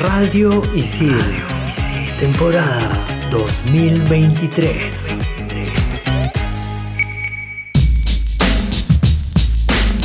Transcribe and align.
Radio 0.00 0.62
Isil. 0.76 1.18
Temporada 2.20 3.28
2023. 3.32 5.16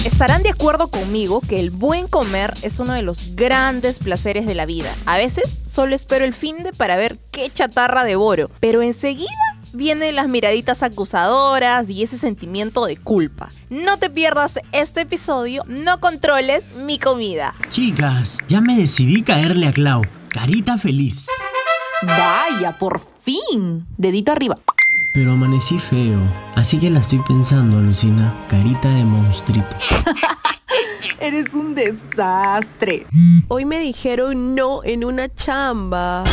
Estarán 0.03 0.41
de 0.41 0.49
acuerdo 0.49 0.87
conmigo 0.87 1.41
que 1.41 1.59
el 1.59 1.69
buen 1.69 2.07
comer 2.07 2.55
es 2.63 2.79
uno 2.79 2.93
de 2.93 3.03
los 3.03 3.35
grandes 3.35 3.99
placeres 3.99 4.47
de 4.47 4.55
la 4.55 4.65
vida. 4.65 4.91
A 5.05 5.17
veces 5.17 5.59
solo 5.67 5.93
espero 5.93 6.25
el 6.25 6.33
fin 6.33 6.63
de 6.63 6.73
para 6.73 6.97
ver 6.97 7.19
qué 7.29 7.51
chatarra 7.51 8.03
devoro, 8.03 8.49
pero 8.59 8.81
enseguida 8.81 9.29
vienen 9.73 10.15
las 10.15 10.27
miraditas 10.27 10.83
acusadoras 10.83 11.89
y 11.89 12.03
ese 12.03 12.17
sentimiento 12.17 12.85
de 12.85 12.97
culpa. 12.97 13.49
No 13.69 13.97
te 13.97 14.09
pierdas 14.09 14.59
este 14.71 15.01
episodio, 15.01 15.63
no 15.67 15.99
controles 15.99 16.75
mi 16.75 16.99
comida. 16.99 17.55
Chicas, 17.69 18.37
ya 18.47 18.61
me 18.61 18.77
decidí 18.77 19.23
caerle 19.23 19.67
a 19.67 19.71
Clau. 19.71 20.01
Carita 20.29 20.77
feliz. 20.77 21.27
Vaya, 22.01 22.77
por 22.77 23.01
fin. 23.21 23.85
Dedito 23.97 24.31
arriba. 24.31 24.57
Pero 25.13 25.33
amanecí 25.33 25.77
feo, 25.77 26.19
así 26.55 26.79
que 26.79 26.89
la 26.89 26.99
estoy 26.99 27.19
pensando, 27.27 27.79
Lucina. 27.79 28.45
Carita 28.49 28.89
de 28.89 29.03
monstruito. 29.03 29.77
Eres 31.19 31.53
un 31.53 31.75
desastre. 31.75 33.05
Hoy 33.47 33.65
me 33.65 33.79
dijeron 33.79 34.55
no 34.55 34.83
en 34.83 35.03
una 35.03 35.33
chamba. 35.33 36.23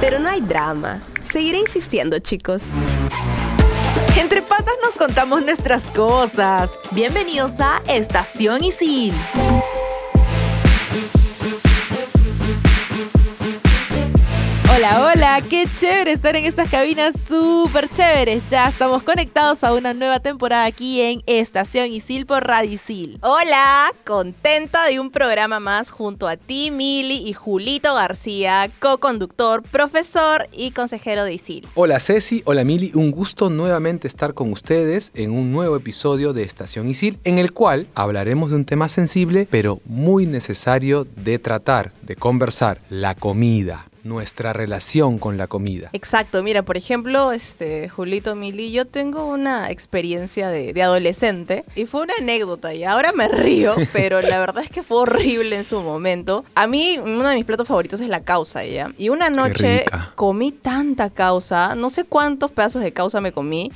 Pero 0.00 0.18
no 0.18 0.28
hay 0.28 0.40
drama. 0.40 1.02
Seguiré 1.22 1.58
insistiendo, 1.58 2.18
chicos. 2.18 2.62
Entre 4.18 4.42
patas 4.42 4.74
nos 4.84 4.94
contamos 4.94 5.44
nuestras 5.44 5.86
cosas. 5.88 6.70
Bienvenidos 6.92 7.52
a 7.60 7.82
Estación 7.86 8.64
Isil. 8.64 9.14
Hola, 14.82 15.12
hola, 15.14 15.42
qué 15.48 15.68
chévere 15.76 16.10
estar 16.10 16.34
en 16.34 16.44
estas 16.44 16.68
cabinas 16.68 17.14
súper 17.28 17.88
chéveres. 17.88 18.42
Ya 18.50 18.68
estamos 18.68 19.04
conectados 19.04 19.62
a 19.62 19.74
una 19.74 19.94
nueva 19.94 20.18
temporada 20.18 20.64
aquí 20.64 21.00
en 21.00 21.22
Estación 21.26 21.92
Isil 21.92 22.26
por 22.26 22.42
Radio 22.42 22.72
Isil. 22.72 23.20
Hola, 23.22 23.92
contenta 24.04 24.86
de 24.86 24.98
un 24.98 25.12
programa 25.12 25.60
más 25.60 25.92
junto 25.92 26.26
a 26.26 26.36
ti, 26.36 26.72
Mili 26.72 27.22
y 27.24 27.32
Julito 27.32 27.94
García, 27.94 28.68
co-conductor, 28.80 29.62
profesor 29.62 30.48
y 30.50 30.72
consejero 30.72 31.22
de 31.22 31.34
Isil. 31.34 31.68
Hola 31.74 32.00
Ceci, 32.00 32.42
hola 32.44 32.64
Mili, 32.64 32.90
un 32.96 33.12
gusto 33.12 33.50
nuevamente 33.50 34.08
estar 34.08 34.34
con 34.34 34.50
ustedes 34.50 35.12
en 35.14 35.30
un 35.30 35.52
nuevo 35.52 35.76
episodio 35.76 36.32
de 36.32 36.42
Estación 36.42 36.88
Isil, 36.88 37.20
en 37.22 37.38
el 37.38 37.52
cual 37.52 37.86
hablaremos 37.94 38.50
de 38.50 38.56
un 38.56 38.64
tema 38.64 38.88
sensible 38.88 39.46
pero 39.48 39.78
muy 39.84 40.26
necesario 40.26 41.04
de 41.04 41.38
tratar, 41.38 41.92
de 42.02 42.16
conversar, 42.16 42.80
la 42.90 43.14
comida 43.14 43.86
nuestra 44.04 44.52
relación 44.52 45.18
con 45.18 45.36
la 45.36 45.46
comida. 45.46 45.90
Exacto, 45.92 46.42
mira, 46.42 46.62
por 46.62 46.76
ejemplo, 46.76 47.32
este 47.32 47.88
Julito 47.88 48.34
Mili, 48.34 48.72
yo 48.72 48.86
tengo 48.86 49.26
una 49.26 49.70
experiencia 49.70 50.48
de, 50.48 50.72
de, 50.72 50.82
adolescente 50.82 51.64
y 51.74 51.86
fue 51.86 52.02
una 52.02 52.14
anécdota 52.18 52.74
y 52.74 52.84
ahora 52.84 53.12
me 53.12 53.28
río, 53.28 53.74
pero 53.92 54.20
la 54.20 54.38
verdad 54.38 54.64
es 54.64 54.70
que 54.70 54.82
fue 54.82 54.98
horrible 54.98 55.56
en 55.56 55.64
su 55.64 55.80
momento. 55.80 56.44
A 56.54 56.66
mí 56.66 56.98
uno 56.98 57.28
de 57.28 57.36
mis 57.36 57.44
platos 57.44 57.68
favoritos 57.68 58.00
es 58.00 58.08
la 58.08 58.24
causa, 58.24 58.64
¿ya? 58.64 58.92
Y 58.98 59.08
una 59.08 59.30
noche 59.30 59.84
comí 60.14 60.52
tanta 60.52 61.10
causa, 61.10 61.74
no 61.74 61.90
sé 61.90 62.04
cuántos 62.04 62.50
pedazos 62.50 62.82
de 62.82 62.92
causa 62.92 63.20
me 63.20 63.32
comí, 63.32 63.70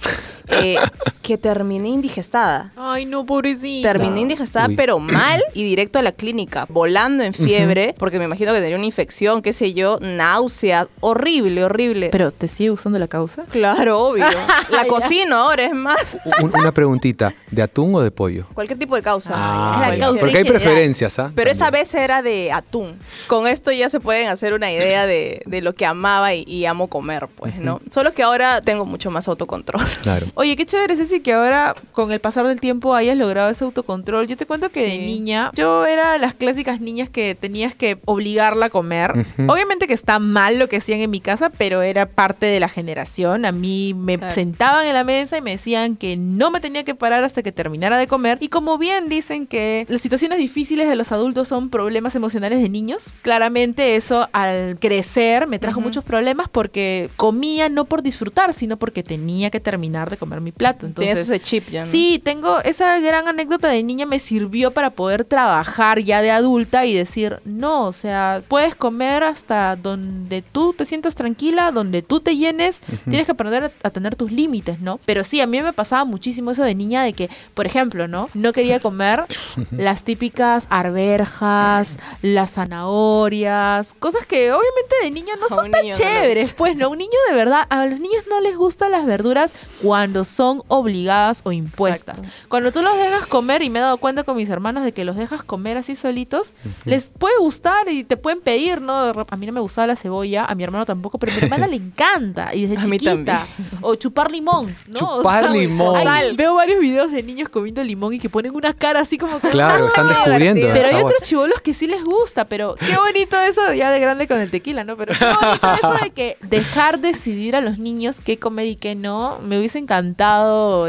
eh, 0.49 0.77
que 1.23 1.39
terminé 1.39 1.89
indigestada. 1.89 2.73
Ay, 2.77 3.05
no, 3.05 3.25
pobrecita. 3.27 3.93
Terminé 3.93 4.21
indigestada, 4.21 4.69
Uy. 4.69 4.77
pero 4.77 4.99
mal 4.99 5.43
y 5.55 5.65
directo 5.65 5.99
a 5.99 6.03
la 6.03 6.13
clínica, 6.13 6.67
volando 6.69 7.25
en 7.25 7.35
fiebre, 7.35 7.89
uh 7.89 7.91
-huh. 7.91 7.99
porque 7.99 8.19
me 8.19 8.25
imagino 8.27 8.53
que 8.53 8.61
tenía 8.61 8.77
una 8.77 8.87
infección, 8.87 9.43
qué 9.43 9.53
sé 9.53 9.75
yo, 9.75 9.99
náuseas, 10.01 10.89
horrible, 11.01 11.65
horrible. 11.65 12.09
¿Pero 12.11 12.31
te 12.31 12.49
sigue 12.49 12.71
usando 12.71 12.99
la 12.99 13.09
causa? 13.09 13.45
Claro, 13.51 14.01
obvio. 14.01 14.25
La 14.71 14.85
cocino 14.87 15.37
ahora, 15.37 15.65
es 15.65 15.75
más. 15.75 16.19
Una 16.43 16.73
preguntita, 16.73 17.33
¿de 17.51 17.63
atún 17.63 17.95
o 17.95 18.01
de 18.01 18.11
pollo? 18.11 18.47
Cualquier 18.55 18.79
tipo 18.79 18.97
de 18.97 19.03
causa. 19.03 19.33
Ah, 19.37 19.89
la 19.91 19.99
causa 19.99 20.21
porque 20.21 20.39
hay 20.39 20.45
preferencias, 20.45 21.19
¿ah? 21.19 21.33
Pero 21.35 21.51
También. 21.51 21.57
esa 21.57 21.71
vez 21.71 21.95
era 21.95 22.23
de 22.23 22.53
atún. 22.53 22.99
Con 23.27 23.47
esto 23.47 23.71
ya 23.73 23.89
se 23.89 24.01
pueden 24.01 24.29
hacer 24.29 24.53
una 24.55 24.71
idea 24.73 25.07
de, 25.07 25.43
de 25.47 25.61
lo 25.61 25.75
que 25.75 25.87
amaba 25.87 26.35
y, 26.35 26.45
y 26.47 26.67
amo 26.67 26.89
comer, 26.89 27.29
pues, 27.35 27.55
uh 27.55 27.59
-huh. 27.59 27.63
¿no? 27.65 27.81
Solo 27.91 28.13
que 28.13 28.23
ahora 28.23 28.61
tengo 28.61 28.85
mucho 28.85 29.11
más 29.11 29.29
autocontrol. 29.29 29.85
Claro. 30.03 30.27
Oye, 30.39 30.55
qué 30.55 30.67
chévere, 30.67 30.95
Ceci, 30.97 31.21
que 31.21 31.33
ahora 31.33 31.75
con 31.93 32.13
el 32.13 32.21
pasar 32.21 32.47
del 32.47 32.61
tiempo 32.61 32.95
hayas 32.95 33.17
logrado 33.17 33.49
ese 33.49 33.65
autocontrol. 33.65 34.27
Yo 34.27 34.37
te 34.37 34.45
cuento 34.45 34.69
que 34.69 34.87
sí. 34.87 34.99
de 34.99 35.07
niña, 35.07 35.51
yo 35.55 35.87
era 35.87 36.19
las 36.19 36.35
clásicas 36.35 36.79
niñas 36.83 37.09
que 37.09 37.35
tenías 37.35 37.75
que 37.75 37.97
obligarla 38.05 38.67
a 38.67 38.69
comer. 38.69 39.13
Uh 39.13 39.21
-huh. 39.21 39.51
Obviamente 39.51 39.87
que 39.87 39.95
está 39.95 40.19
mal 40.19 40.59
lo 40.59 40.69
que 40.69 40.77
hacían 40.77 41.01
en 41.01 41.09
mi 41.11 41.21
casa, 41.21 41.49
pero 41.49 41.81
era 41.81 42.05
parte 42.05 42.45
de 42.45 42.61
la 42.61 42.69
generación. 42.69 43.47
A 43.47 43.53
mí 43.53 43.95
me 43.95 44.19
claro. 44.19 44.35
sentaban 44.35 44.87
en 44.87 44.93
la 44.93 45.05
mesa 45.05 45.39
y 45.39 45.41
me 45.41 45.53
decían 45.53 45.97
que 45.97 46.19
no 46.19 46.51
me 46.51 46.61
tenía 46.61 46.85
que 46.85 46.95
parar 46.95 47.25
hasta 47.25 47.43
que 47.43 47.51
terminara 47.51 47.97
de 47.97 48.07
comer. 48.07 48.37
Y 48.43 48.49
como 48.49 48.77
bien 48.77 49.09
dicen 49.09 49.47
que 49.47 49.87
las 49.89 50.03
situaciones 50.03 50.37
difíciles 50.37 50.87
de 50.87 50.97
los 50.97 51.13
adultos 51.13 51.49
son 51.49 51.71
problemas 51.71 52.15
emocionales 52.15 52.61
de 52.61 52.69
niños, 52.69 53.15
claramente 53.23 53.97
eso 53.97 54.29
al 54.35 54.79
crecer 54.79 55.47
me 55.47 55.59
trajo 55.59 55.81
uh 55.81 55.83
-huh. 55.83 55.87
muchos 55.87 56.05
problemas 56.05 56.51
porque 56.51 57.09
comía 57.17 57.71
no 57.71 57.87
por 57.87 58.03
disfrutar, 58.03 58.53
sino 58.53 58.77
porque 58.77 59.03
tenía 59.03 59.49
que 59.49 59.61
terminar 59.61 60.11
de 60.11 60.19
comer 60.19 60.26
mi 60.41 60.53
plato. 60.53 60.87
Entonces, 60.87 61.15
Tienes 61.15 61.29
ese 61.29 61.41
chip 61.41 61.71
ya, 61.71 61.81
¿no? 61.81 61.91
Sí, 61.91 62.21
tengo 62.23 62.61
esa 62.61 62.99
gran 63.01 63.29
anécdota 63.29 63.69
de 63.69 63.83
niña 63.83 64.07
me 64.07 64.19
sirvió 64.19 64.73
para 64.73 64.91
poder 64.91 65.25
trabajar 65.25 66.01
ya 66.01 66.23
de 66.23 66.31
adulta 66.31 66.87
y 66.87 66.95
decir, 66.95 67.41
no, 67.45 67.87
o 67.87 67.93
sea, 67.93 68.43
puedes 68.49 68.75
comer 68.75 69.23
hasta 69.25 69.77
donde 69.77 70.43
tú 70.43 70.73
te 70.73 70.85
sientas 70.85 71.15
tranquila, 71.15 71.71
donde 71.73 72.03
tú 72.03 72.21
te 72.21 72.37
llenes, 72.37 72.83
uh 72.89 72.93
-huh. 72.93 73.11
tienes 73.11 73.27
que 73.27 73.33
aprender 73.33 73.73
a, 73.83 73.91
tener 73.91 74.17
tus 74.17 74.33
límites, 74.33 74.81
¿no? 74.81 75.01
Pero 75.07 75.25
sí, 75.25 75.41
a 75.41 75.47
mí 75.47 75.63
me 75.63 75.73
pasaba 75.73 76.05
muchísimo 76.05 76.51
eso 76.51 76.63
de 76.65 76.75
niña 76.75 77.03
de 77.03 77.13
que, 77.13 77.31
por 77.55 77.67
ejemplo, 77.67 78.09
¿no? 78.09 78.29
No 78.35 78.53
quería 78.53 78.81
comer 78.81 79.25
las 79.71 80.05
típicas 80.05 80.67
arberjas, 80.71 81.97
las 82.23 82.55
zanahorias, 82.55 83.95
cosas 83.99 84.27
que 84.27 84.53
obviamente 84.53 84.95
de 85.03 85.11
niña 85.11 85.35
no 85.41 85.49
son 85.49 85.71
tan 85.71 85.93
chéveres, 85.93 86.53
pues, 86.55 86.77
¿no? 86.77 86.91
Un 86.91 86.99
niño 86.99 87.19
de 87.31 87.37
verdad, 87.37 87.63
a 87.69 87.87
los 87.87 88.01
niños 88.01 88.25
no 88.29 88.41
les 88.41 88.57
gustan 88.57 88.91
las 88.91 89.07
verduras 89.07 89.53
cuando 89.83 90.16
son 90.25 90.63
obligadas 90.69 91.43
o 91.45 91.53
impuestas. 91.53 92.19
Exacto. 92.19 92.49
Cuando 92.49 92.73
tú 92.73 92.83
los 92.83 92.97
dejas 92.97 93.27
comer, 93.27 93.63
y 93.63 93.71
me 93.71 93.79
he 93.79 93.83
dado 93.83 93.97
cuenta 93.99 94.25
con 94.25 94.37
mis 94.37 94.49
hermanos 94.49 94.85
de 94.85 94.93
que 94.93 95.05
los 95.05 95.17
dejas 95.17 95.43
comer 95.43 95.77
así 95.77 95.95
solitos, 95.95 96.55
uh 96.65 96.69
-huh. 96.69 96.73
les 96.85 97.07
puede 97.09 97.37
gustar 97.39 97.89
y 97.89 98.05
te 98.05 98.17
pueden 98.17 98.41
pedir, 98.41 98.81
¿no? 98.81 98.93
A 98.95 99.37
mí 99.37 99.47
no 99.47 99.53
me 99.53 99.61
gustaba 99.61 99.87
la 99.87 99.97
cebolla, 99.97 100.45
a 100.45 100.55
mi 100.55 100.65
hermano 100.65 100.85
tampoco, 100.85 101.19
pero 101.19 101.33
a 101.33 101.37
mi 101.37 101.43
hermana 101.47 101.67
le 101.67 101.77
encanta, 101.77 102.55
y 102.55 102.67
desde 102.67 102.79
a 102.79 102.83
chiquita. 102.83 103.47
O 103.81 103.95
chupar 103.95 104.31
limón, 104.31 104.75
¿no? 104.89 104.99
Chupar 104.99 105.45
o 105.45 105.51
sea, 105.51 105.61
limón. 105.61 105.97
Veo 106.37 106.55
varios 106.55 106.81
videos 106.81 107.11
de 107.13 107.23
niños 107.23 107.49
comiendo 107.49 107.83
limón 107.83 108.15
y 108.15 108.19
que 108.19 108.29
ponen 108.29 108.55
una 108.55 108.73
cara 108.73 109.01
así 109.01 109.19
como 109.19 109.41
que. 109.41 109.49
Claro, 109.51 109.87
están 109.87 110.09
descubriendo. 110.09 110.67
Pero 110.73 110.89
hay 110.89 111.03
otros 111.03 111.23
chivolos 111.23 111.61
que 111.61 111.75
sí 111.75 111.87
les 111.87 112.05
gusta, 112.05 112.47
pero 112.49 112.75
qué 112.75 112.97
bonito 112.97 113.41
eso, 113.41 113.73
ya 113.75 113.91
de 113.91 114.01
grande 114.01 114.27
con 114.29 114.39
el 114.39 114.51
tequila, 114.51 114.85
¿no? 114.85 114.97
Pero 114.97 115.15
qué 115.19 115.25
bonito 115.25 115.75
eso 115.75 116.05
de 116.05 116.11
que 116.11 116.39
dejar 116.43 117.01
decidir 117.01 117.57
a 117.57 117.61
los 117.61 117.79
niños 117.79 118.21
qué 118.25 118.39
comer 118.39 118.67
y 118.67 118.77
qué 118.77 118.95
no. 118.95 119.39
Me 119.43 119.59
hubiese 119.59 119.79
encantado 119.79 120.06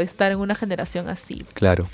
estar 0.00 0.32
en 0.32 0.38
una 0.38 0.54
generación 0.54 1.08
así. 1.08 1.44
Claro. 1.54 1.88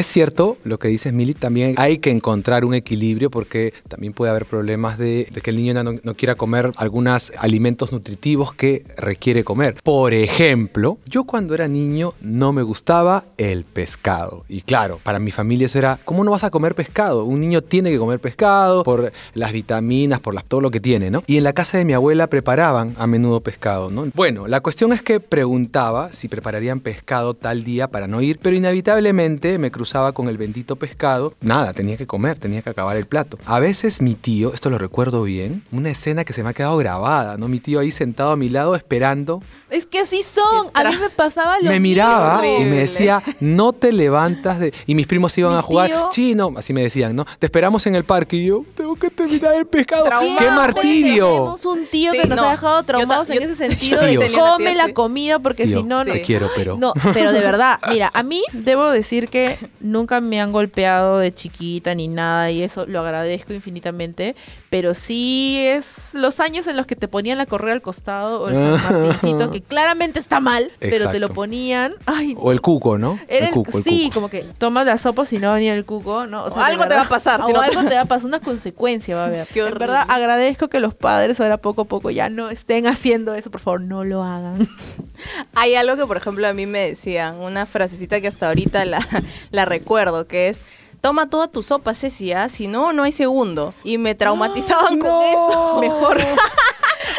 Es 0.00 0.06
cierto 0.06 0.56
lo 0.64 0.78
que 0.78 0.88
dices, 0.88 1.12
Mili, 1.12 1.34
también 1.34 1.74
hay 1.76 1.98
que 1.98 2.10
encontrar 2.10 2.64
un 2.64 2.72
equilibrio 2.72 3.30
porque 3.30 3.74
también 3.86 4.14
puede 4.14 4.30
haber 4.30 4.46
problemas 4.46 4.96
de, 4.96 5.28
que 5.42 5.50
el 5.50 5.56
niño 5.56 5.74
no, 5.84 6.14
quiera 6.14 6.36
comer 6.36 6.72
algunos 6.76 7.32
alimentos 7.36 7.92
nutritivos 7.92 8.54
que 8.54 8.82
requiere 8.96 9.44
comer. 9.44 9.74
Por 9.82 10.14
ejemplo, 10.14 10.96
yo 11.04 11.24
cuando 11.24 11.54
era 11.54 11.68
niño 11.68 12.14
no 12.22 12.54
me 12.54 12.62
gustaba 12.62 13.26
el 13.36 13.64
pescado. 13.64 14.46
Y 14.48 14.62
claro, 14.62 14.98
para 15.02 15.18
mi 15.18 15.32
familia 15.32 15.66
eso 15.66 15.78
era, 15.78 15.98
¿cómo 16.06 16.24
no 16.24 16.30
vas 16.30 16.44
a 16.44 16.50
comer 16.50 16.74
pescado? 16.74 17.26
Un 17.26 17.42
niño 17.42 17.60
tiene 17.60 17.90
que 17.90 17.98
comer 17.98 18.20
pescado 18.20 18.84
por 18.84 19.12
las 19.34 19.52
vitaminas, 19.52 20.20
por 20.20 20.40
todo 20.44 20.62
lo 20.62 20.70
que 20.70 20.80
tiene, 20.80 21.10
¿no? 21.10 21.22
Y 21.26 21.36
en 21.36 21.44
la 21.44 21.52
casa 21.52 21.76
de 21.76 21.84
mi 21.84 21.92
abuela 21.92 22.28
preparaban 22.28 22.94
a 22.96 23.06
menudo 23.06 23.42
pescado, 23.42 23.90
¿no? 23.90 24.06
Bueno, 24.14 24.48
la 24.48 24.62
cuestión 24.62 24.94
es 24.94 25.02
que 25.02 25.20
preguntaba 25.20 26.10
si 26.10 26.28
prepararían 26.28 26.80
pescado 26.80 27.34
tal 27.34 27.64
día 27.64 27.88
para 27.88 28.08
no 28.08 28.22
ir, 28.22 28.38
pero 28.38 28.56
inevitablemente 28.56 29.58
me 29.58 29.70
cruzaba 29.70 29.89
con 30.14 30.28
el 30.28 30.38
bendito 30.38 30.76
pescado. 30.76 31.34
Nada, 31.40 31.72
tenía 31.72 31.96
que 31.96 32.06
comer, 32.06 32.38
tenía 32.38 32.62
que 32.62 32.70
acabar 32.70 32.96
el 32.96 33.06
plato. 33.06 33.38
A 33.44 33.58
veces 33.58 34.00
mi 34.00 34.14
tío, 34.14 34.54
esto 34.54 34.70
lo 34.70 34.78
recuerdo 34.78 35.24
bien, 35.24 35.64
una 35.72 35.90
escena 35.90 36.24
que 36.24 36.32
se 36.32 36.44
me 36.44 36.50
ha 36.50 36.54
quedado 36.54 36.76
grabada, 36.76 37.36
¿no? 37.38 37.48
Mi 37.48 37.58
tío 37.58 37.80
ahí 37.80 37.90
sentado 37.90 38.30
a 38.30 38.36
mi 38.36 38.48
lado 38.48 38.76
esperando. 38.76 39.42
Es 39.70 39.86
que 39.86 40.00
así 40.00 40.22
son. 40.22 40.68
A 40.74 40.84
mí 40.84 40.96
me 41.00 41.10
pasaba 41.10 41.58
lo 41.60 41.70
Me 41.70 41.80
miraba 41.80 42.46
y 42.46 42.64
me 42.64 42.76
decía, 42.78 43.22
no 43.40 43.72
te 43.72 43.92
levantas 43.92 44.58
de... 44.58 44.72
Y 44.86 44.94
mis 44.94 45.06
primos 45.06 45.36
iban 45.38 45.52
Mi 45.52 45.58
a 45.58 45.62
jugar. 45.62 45.90
tío- 45.90 46.08
Chino, 46.10 46.52
así 46.56 46.72
me 46.72 46.82
decían, 46.82 47.14
¿no? 47.14 47.24
Te 47.38 47.46
esperamos 47.46 47.86
en 47.86 47.94
el 47.94 48.04
parque. 48.04 48.36
Y 48.36 48.46
yo, 48.46 48.64
tengo 48.74 48.96
que 48.96 49.10
terminar 49.10 49.54
el 49.54 49.66
pescado. 49.66 50.04
Traumado. 50.04 50.38
¡Qué 50.38 50.50
martirio! 50.50 51.26
Tenemos 51.28 51.66
un 51.66 51.86
tío 51.86 52.10
Sí, 52.12 52.18
que 52.20 52.26
nos 52.28 52.36
no. 52.38 52.44
ha 52.48 52.50
dejado 52.52 52.80
Yo 52.80 52.86
traumados 52.86 53.30
en 53.30 53.42
ese 53.42 53.54
sentido 53.68 54.00
Tíos. 54.00 54.32
de 54.32 54.38
come 54.40 54.74
la 54.74 54.92
comida 54.92 55.38
porque 55.38 55.64
Tío, 55.66 55.78
si 55.78 55.84
no, 55.84 56.04
no. 56.04 56.12
te 56.12 56.20
quiero, 56.22 56.48
pero... 56.56 56.76
No, 56.76 56.92
pero 57.14 57.32
de 57.32 57.40
verdad, 57.40 57.78
mira, 57.90 58.10
a 58.12 58.22
mí 58.22 58.42
debo 58.52 58.90
decir 58.90 59.28
que 59.28 59.56
nunca 59.80 60.20
me 60.20 60.40
han 60.40 60.52
golpeado 60.52 61.18
de 61.18 61.32
chiquita 61.32 61.94
ni 61.94 62.08
nada 62.08 62.50
y 62.50 62.62
eso 62.62 62.86
lo 62.86 63.00
agradezco 63.00 63.52
infinitamente, 63.52 64.34
pero 64.68 64.94
sí 64.94 65.58
es 65.64 66.08
los 66.14 66.40
años 66.40 66.66
en 66.66 66.76
los 66.76 66.86
que 66.86 66.96
te 66.96 67.08
ponían 67.08 67.38
la 67.38 67.46
correa 67.46 67.74
al 67.74 67.82
costado 67.82 68.42
o 68.42 68.48
el 68.48 68.54
San 68.56 68.70
Martincito, 69.04 69.50
que 69.50 69.59
claramente 69.66 70.20
está 70.20 70.40
mal, 70.40 70.70
pero 70.78 71.10
te 71.10 71.18
lo 71.18 71.28
ponían, 71.28 71.94
ay, 72.06 72.34
O 72.38 72.52
el 72.52 72.60
cuco, 72.60 72.98
¿no? 72.98 73.18
era 73.28 73.48
el 73.48 73.52
cuco, 73.52 73.78
el 73.78 73.84
sí, 73.84 74.04
cuco. 74.04 74.14
como 74.14 74.28
que 74.28 74.42
tomas 74.58 74.86
la 74.86 74.98
sopa 74.98 75.24
si 75.24 75.38
no 75.38 75.48
va 75.48 75.52
a 75.52 75.56
venir 75.56 75.72
el 75.72 75.84
cuco, 75.84 76.26
¿no? 76.26 76.44
O 76.44 76.60
algo 76.60 76.86
te 76.86 76.94
va 76.94 77.02
a 77.02 77.08
pasar, 77.08 77.42
si 77.44 77.50
O 77.50 77.54
no 77.54 77.60
algo 77.60 77.82
te 77.84 77.94
va 77.94 78.02
a 78.02 78.04
pasar, 78.04 78.26
una 78.26 78.40
consecuencia 78.40 79.16
va 79.16 79.24
a 79.24 79.26
haber. 79.26 79.46
Qué 79.52 79.60
en 79.60 79.74
verdad, 79.74 80.04
agradezco 80.08 80.68
que 80.68 80.80
los 80.80 80.94
padres 80.94 81.40
ahora 81.40 81.58
poco 81.58 81.82
a 81.82 81.84
poco 81.84 82.10
ya 82.10 82.28
no 82.28 82.50
estén 82.50 82.86
haciendo 82.86 83.34
eso, 83.34 83.50
por 83.50 83.60
favor, 83.60 83.80
no 83.80 84.04
lo 84.04 84.22
hagan. 84.22 84.68
Hay 85.54 85.74
algo 85.74 85.96
que, 85.96 86.06
por 86.06 86.16
ejemplo, 86.16 86.46
a 86.46 86.52
mí 86.52 86.66
me 86.66 86.80
decían, 86.88 87.36
una 87.36 87.66
frasecita 87.66 88.20
que 88.20 88.28
hasta 88.28 88.48
ahorita 88.48 88.84
la, 88.84 89.06
la 89.50 89.64
recuerdo, 89.64 90.26
que 90.26 90.48
es, 90.48 90.66
toma 91.00 91.28
toda 91.28 91.48
tu 91.48 91.62
sopa, 91.62 91.94
Ceci, 91.94 92.32
¿ah? 92.32 92.48
si 92.48 92.68
no, 92.68 92.92
no 92.92 93.02
hay 93.02 93.12
segundo. 93.12 93.74
Y 93.84 93.98
me 93.98 94.14
traumatizaban 94.14 94.98
con 94.98 95.24
eso. 95.24 95.78
Mejor. 95.80 96.18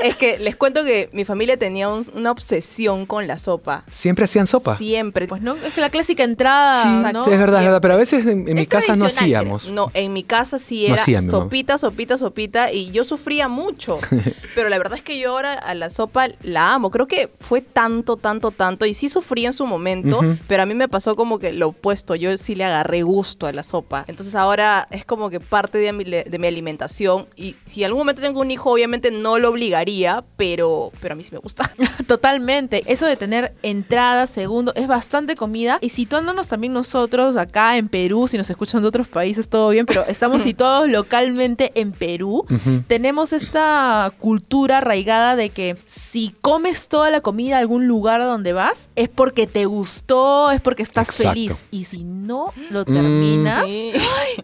Es 0.04 0.16
que 0.16 0.38
les 0.40 0.56
cuento 0.56 0.84
que 0.84 1.10
mi 1.14 1.26
familia 1.26 1.58
tenía 1.58 1.90
un- 1.90 2.06
una 2.14 2.32
obsesión 2.32 3.06
con 3.06 3.28
la 3.28 3.38
sopa. 3.38 3.84
¿Siempre 3.92 4.26
hacían 4.26 4.48
sopa? 4.48 4.78
Siempre. 4.78 5.28
Pues 5.28 5.42
no, 5.42 5.56
es 5.56 5.74
que 5.74 5.82
la 5.82 5.90
clásica 5.90 6.24
entrada, 6.24 6.82
Sí, 6.84 6.90
¿no? 6.90 7.00
es 7.00 7.04
verdad, 7.14 7.26
es 7.26 7.26
Siempre. 7.40 7.64
verdad, 7.66 7.82
pero 7.82 7.94
a 7.94 7.98
veces 7.98 8.26
en, 8.26 8.48
en 8.48 8.56
mi 8.56 8.66
casa 8.66 8.96
no 8.96 9.06
hacíamos. 9.06 9.70
No, 9.70 9.92
en 9.94 10.14
mi 10.14 10.24
casa 10.24 10.58
sí 10.60 10.86
era 10.88 10.98
sopita, 11.22 11.78
sopita, 11.78 12.18
sopita 12.18 12.72
y 12.72 12.92
yo 12.92 13.04
sufría 13.04 13.48
mucho. 13.48 14.00
Pero 14.56 14.68
la 14.70 14.78
verdad 14.78 14.98
es 14.98 15.04
que 15.04 15.18
yo 15.18 15.32
ahora 15.32 15.54
a 15.54 15.74
la 15.76 15.90
sopa 15.90 16.28
la 16.42 16.74
amo. 16.74 16.92
Creo 16.92 17.08
que 17.08 17.32
fue 17.40 17.62
tanto, 17.62 18.18
tanto, 18.18 18.52
tanto 18.52 18.86
y 18.86 18.94
sí 18.94 19.08
sufrí 19.08 19.46
en 19.46 19.54
su 19.54 19.66
momento, 19.66 20.20
pero 20.48 20.64
a 20.64 20.66
mí 20.66 20.74
me 20.76 20.90
pasó 20.90 21.16
como 21.16 21.40
que 21.40 21.54
lo 21.54 21.70
opuesto. 21.70 22.16
Yo 22.16 22.36
sí 22.38 22.56
le 22.56 22.66
agarré 22.66 23.02
gusto 23.04 23.48
a 23.48 23.54
la 23.54 23.64
sopa. 23.64 24.04
Entonces 24.08 24.36
ahora 24.36 24.88
es 24.92 25.06
como 25.06 25.30
que 25.30 25.40
parte 25.40 25.78
de 25.78 25.94
mi, 25.94 26.04
de 26.04 26.38
mi 26.40 26.48
alimentación 26.48 27.28
y 27.38 27.56
si 27.66 27.82
en 27.82 27.88
algún 27.88 28.02
momento 28.02 28.22
tengo 28.22 28.42
un 28.42 28.52
hijo, 28.52 28.72
obviamente 28.72 29.10
no 29.12 29.40
lo 29.40 29.50
obligaría, 29.50 29.91
pero, 30.38 30.92
pero 31.02 31.14
a 31.14 31.16
mí 31.16 31.24
sí 31.24 31.32
me 31.32 31.40
gusta. 31.40 31.70
Totalmente. 32.08 32.84
Eso 32.86 33.06
de 33.06 33.16
tener 33.16 33.54
entrada, 33.64 34.28
segundo, 34.28 34.74
es 34.76 34.88
bastante 34.88 35.36
comida. 35.36 35.78
Y 35.82 35.90
situándonos 35.90 36.48
también 36.48 36.74
nosotros 36.74 37.36
acá 37.36 37.78
en 37.78 37.90
Perú, 37.90 38.28
si 38.28 38.38
nos 38.38 38.50
escuchan 38.50 38.82
de 38.82 38.88
otros 38.88 39.08
países, 39.08 39.50
todo 39.50 39.70
bien, 39.70 39.86
pero 39.86 40.06
estamos 40.06 40.42
situados 40.50 40.90
localmente 40.90 41.72
en 41.76 41.92
Perú. 41.92 42.46
Tenemos 42.88 43.34
esta 43.34 44.12
cultura 44.20 44.80
arraigada 44.80 45.36
de 45.36 45.50
que 45.50 45.78
si 46.12 46.36
comes 46.42 46.90
toda 46.90 47.10
la 47.10 47.22
comida 47.22 47.56
a 47.58 47.60
algún 47.60 47.88
lugar 47.88 48.20
a 48.22 48.26
donde 48.26 48.52
vas, 48.54 48.90
es 48.96 49.08
porque 49.10 49.48
te 49.48 49.66
gustó, 49.66 50.52
es 50.52 50.60
porque 50.60 50.84
estás 50.84 51.08
Exacto. 51.10 51.30
feliz. 51.34 51.64
Y 51.72 51.86
si 51.86 52.04
no 52.04 52.52
lo 52.70 52.84
terminas, 52.86 53.66
Sí. 53.66 53.94